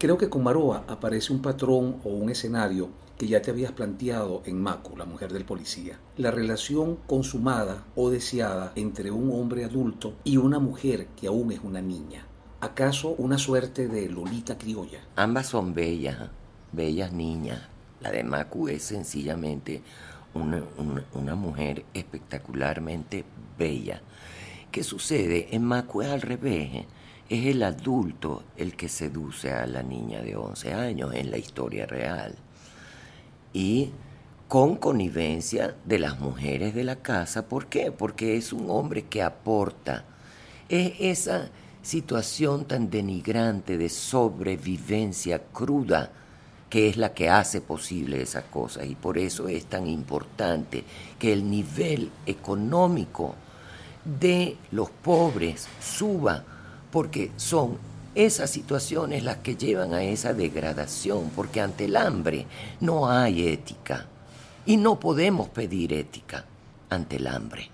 [0.00, 2.88] creo que con Maroa aparece un patrón o un escenario
[3.18, 6.00] que ya te habías planteado en Mako, la mujer del policía.
[6.16, 11.60] La relación consumada o deseada entre un hombre adulto y una mujer que aún es
[11.62, 12.24] una niña.
[12.62, 15.00] ¿Acaso una suerte de Lolita criolla?
[15.16, 16.30] Ambas son bellas,
[16.72, 17.60] bellas niñas.
[18.00, 19.82] La de Maku es sencillamente
[20.32, 23.26] una, mujer espectacularmente
[23.58, 24.00] bella.
[24.72, 25.54] ¿Qué sucede?
[25.54, 26.86] En Macu es al revés.
[27.30, 31.86] Es el adulto el que seduce a la niña de 11 años en la historia
[31.86, 32.34] real.
[33.54, 33.90] Y
[34.48, 37.48] con connivencia de las mujeres de la casa.
[37.48, 37.92] ¿Por qué?
[37.92, 40.04] Porque es un hombre que aporta.
[40.68, 41.50] Es esa
[41.82, 46.10] situación tan denigrante de sobrevivencia cruda
[46.68, 48.86] que es la que hace posible esas cosas.
[48.86, 50.82] Y por eso es tan importante
[51.16, 53.36] que el nivel económico
[54.04, 56.44] de los pobres suba,
[56.90, 57.78] porque son
[58.14, 62.46] esas situaciones las que llevan a esa degradación, porque ante el hambre
[62.80, 64.06] no hay ética.
[64.66, 66.44] Y no podemos pedir ética
[66.90, 67.70] ante el hambre.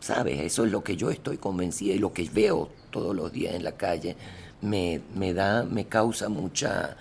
[0.00, 0.40] ¿Sabes?
[0.40, 3.64] Eso es lo que yo estoy convencida y lo que veo todos los días en
[3.64, 4.16] la calle
[4.62, 6.96] me, me da, me causa mucha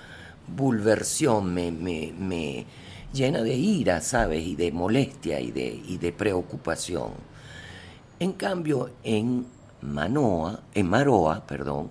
[0.47, 2.65] bulversión, me, me,
[3.13, 4.45] llena de ira, ¿sabes?
[4.45, 7.11] Y de molestia y de, y de preocupación.
[8.19, 9.45] En cambio, en
[9.81, 11.89] Manoa, en Maroa, perdón,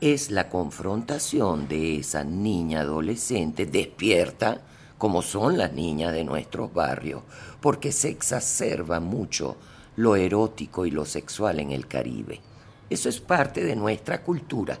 [0.00, 4.60] es la confrontación de esa niña adolescente despierta,
[4.98, 7.22] como son las niñas de nuestros barrios,
[7.60, 9.56] porque se exacerba mucho
[9.96, 12.40] lo erótico y lo sexual en el Caribe.
[12.88, 14.78] Eso es parte de nuestra cultura.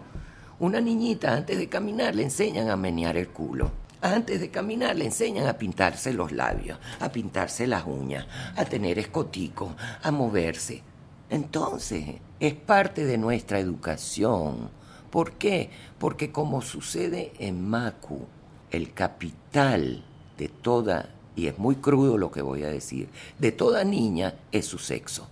[0.60, 3.72] Una niñita antes de caminar le enseñan a menear el culo.
[4.00, 8.98] Antes de caminar le enseñan a pintarse los labios, a pintarse las uñas, a tener
[8.98, 10.82] escotico, a moverse.
[11.30, 14.70] Entonces, es parte de nuestra educación.
[15.10, 15.70] ¿Por qué?
[15.98, 18.26] Porque como sucede en Macu,
[18.70, 20.04] el capital
[20.36, 23.08] de toda, y es muy crudo lo que voy a decir,
[23.38, 25.28] de toda niña es su sexo.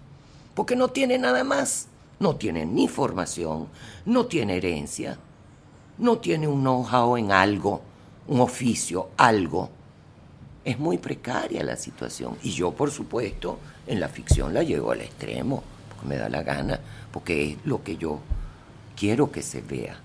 [0.54, 1.88] Porque no tiene nada más
[2.22, 3.66] no tiene ni formación,
[4.06, 5.18] no tiene herencia,
[5.98, 7.82] no tiene un know-how en algo,
[8.28, 9.68] un oficio, algo.
[10.64, 12.38] Es muy precaria la situación.
[12.44, 15.64] Y yo, por supuesto, en la ficción la llevo al extremo,
[16.04, 16.80] me da la gana,
[17.12, 18.20] porque es lo que yo
[18.96, 19.98] quiero que se vea.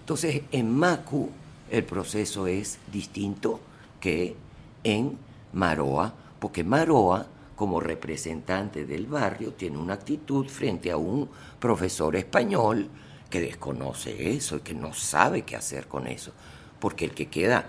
[0.00, 1.30] Entonces, en Macu
[1.70, 3.60] el proceso es distinto
[4.00, 4.36] que
[4.82, 5.18] en
[5.52, 7.26] Maroa, porque Maroa
[7.60, 11.28] como representante del barrio, tiene una actitud frente a un
[11.58, 12.88] profesor español
[13.28, 16.32] que desconoce eso y que no sabe qué hacer con eso.
[16.80, 17.66] Porque el que queda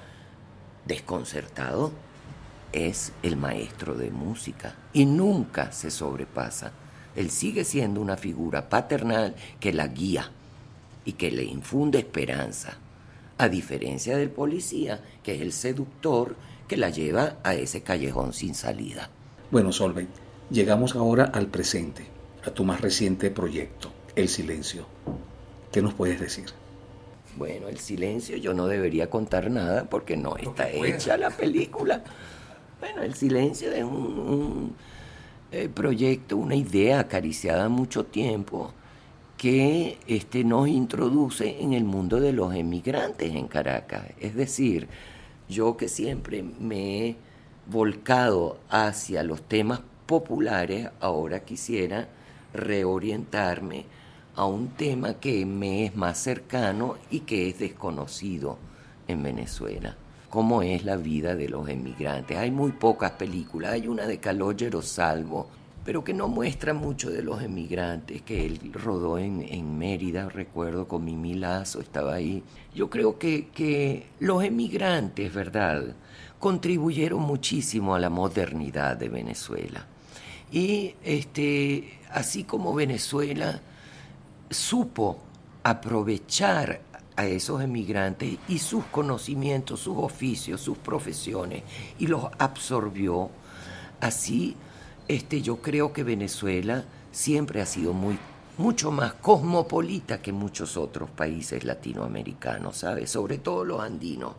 [0.85, 1.91] desconcertado
[2.71, 6.71] es el maestro de música y nunca se sobrepasa.
[7.15, 10.31] Él sigue siendo una figura paternal que la guía
[11.05, 12.77] y que le infunde esperanza,
[13.37, 16.35] a diferencia del policía, que es el seductor
[16.67, 19.09] que la lleva a ese callejón sin salida.
[19.51, 20.07] Bueno, Solveig,
[20.49, 22.05] llegamos ahora al presente,
[22.45, 24.85] a tu más reciente proyecto, El Silencio.
[25.71, 26.45] ¿Qué nos puedes decir?
[27.35, 32.03] Bueno, El Silencio yo no debería contar nada porque no está hecha la película.
[32.79, 34.75] Bueno, El Silencio es un,
[35.51, 38.73] eh, proyecto, una idea acariciada mucho tiempo
[39.37, 44.05] que este, nos introduce en el mundo de los emigrantes en Caracas.
[44.19, 44.87] Es decir,
[45.49, 47.15] yo que siempre me he
[47.67, 52.07] volcado hacia los temas populares, ahora quisiera
[52.53, 53.85] reorientarme
[54.35, 58.57] a un tema que me es más cercano y que es desconocido
[59.07, 59.95] en Venezuela,
[60.31, 62.37] cómo es la vida de los emigrantes.
[62.37, 65.49] Hay muy pocas películas, hay una de Calogero Salvo,
[65.83, 70.87] pero que no muestra mucho de los emigrantes, que él rodó en, en Mérida, recuerdo,
[70.87, 72.43] con Mimi Lazo, estaba ahí.
[72.73, 75.95] Yo creo que, que los emigrantes, ¿verdad?,
[76.39, 79.85] contribuyeron muchísimo a la modernidad de Venezuela.
[80.49, 83.61] Y este, así como Venezuela
[84.49, 85.19] supo
[85.63, 86.81] aprovechar
[87.21, 91.61] a esos emigrantes y sus conocimientos, sus oficios, sus profesiones,
[91.99, 93.29] y los absorbió,
[93.99, 94.55] así
[95.07, 98.17] este, yo creo que Venezuela siempre ha sido muy,
[98.57, 103.11] mucho más cosmopolita que muchos otros países latinoamericanos, ¿sabes?
[103.11, 104.33] Sobre todo los andinos.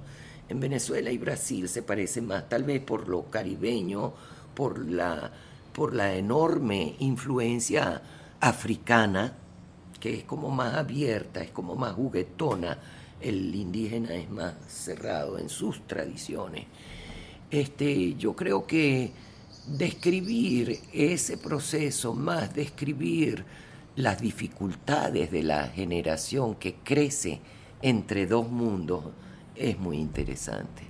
[0.49, 4.13] En Venezuela y Brasil se parecen más, tal vez por lo caribeño,
[4.55, 5.31] por la,
[5.73, 8.03] por la enorme influencia
[8.41, 9.35] africana,
[10.03, 12.77] que es como más abierta, es como más juguetona.
[13.21, 16.67] El indígena es más cerrado en sus tradiciones.
[17.53, 19.13] Este, yo creo que
[19.69, 23.45] describir ese proceso, más describir
[23.95, 27.41] las dificultades de la generación que crece
[27.81, 29.05] entre dos mundos,
[29.55, 30.83] es muy interesante.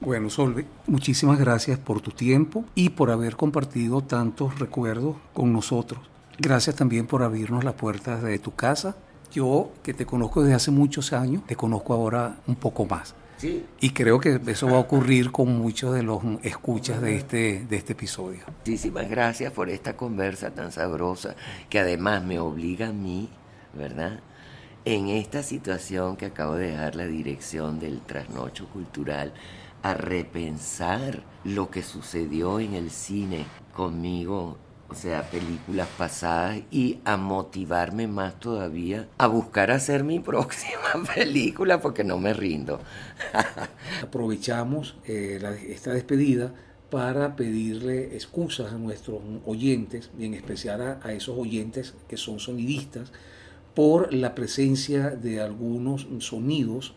[0.00, 6.13] Bueno, Solve, muchísimas gracias por tu tiempo y por haber compartido tantos recuerdos con nosotros.
[6.38, 8.96] Gracias también por abrirnos las puertas de tu casa.
[9.32, 13.14] Yo, que te conozco desde hace muchos años, te conozco ahora un poco más.
[13.80, 17.76] Y creo que eso va a ocurrir con muchos de los escuchas de este, de
[17.76, 18.40] este episodio.
[18.60, 21.34] Muchísimas gracias por esta conversa tan sabrosa
[21.68, 23.28] que además me obliga a mí,
[23.74, 24.20] ¿verdad?
[24.86, 29.34] En esta situación que acabo de dejar la dirección del trasnocho cultural,
[29.82, 34.56] a repensar lo que sucedió en el cine conmigo
[34.88, 41.80] o sea, películas pasadas y a motivarme más todavía a buscar hacer mi próxima película
[41.80, 42.80] porque no me rindo.
[44.02, 46.52] Aprovechamos eh, esta despedida
[46.90, 53.10] para pedirle excusas a nuestros oyentes y en especial a, esos oyentes que son sonidistas
[53.74, 56.94] por la presencia de algunos sonidos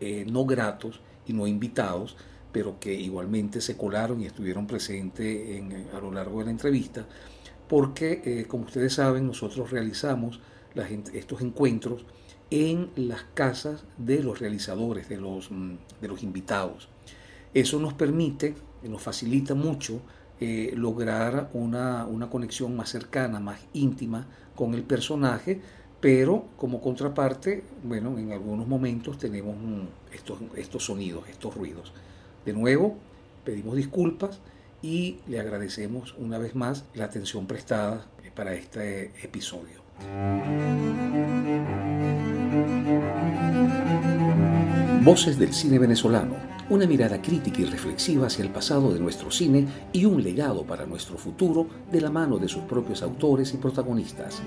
[0.00, 2.16] eh, no gratos y no invitados
[2.54, 5.60] pero que igualmente se colaron y estuvieron presentes
[5.92, 7.04] a lo largo de la entrevista,
[7.68, 10.38] porque, eh, como ustedes saben, nosotros realizamos
[11.12, 12.06] estos encuentros
[12.50, 16.88] en las casas de los realizadores, de los, mm, de los invitados.
[17.52, 20.00] Eso nos permite, nos facilita mucho
[20.38, 25.60] eh, lograr una, una, conexión más cercana, más íntima con el personaje,
[26.00, 31.92] pero como contraparte, bueno, en algunos momentos tenemos mm, estos, estos sonidos, estos ruidos.
[32.44, 32.96] De nuevo,
[33.44, 34.40] pedimos disculpas
[34.82, 39.82] y le agradecemos una vez más la atención prestada para este episodio.
[45.02, 46.34] Voces del cine venezolano,
[46.68, 50.86] una mirada crítica y reflexiva hacia el pasado de nuestro cine y un legado para
[50.86, 54.42] nuestro futuro de la mano de sus propios autores y protagonistas.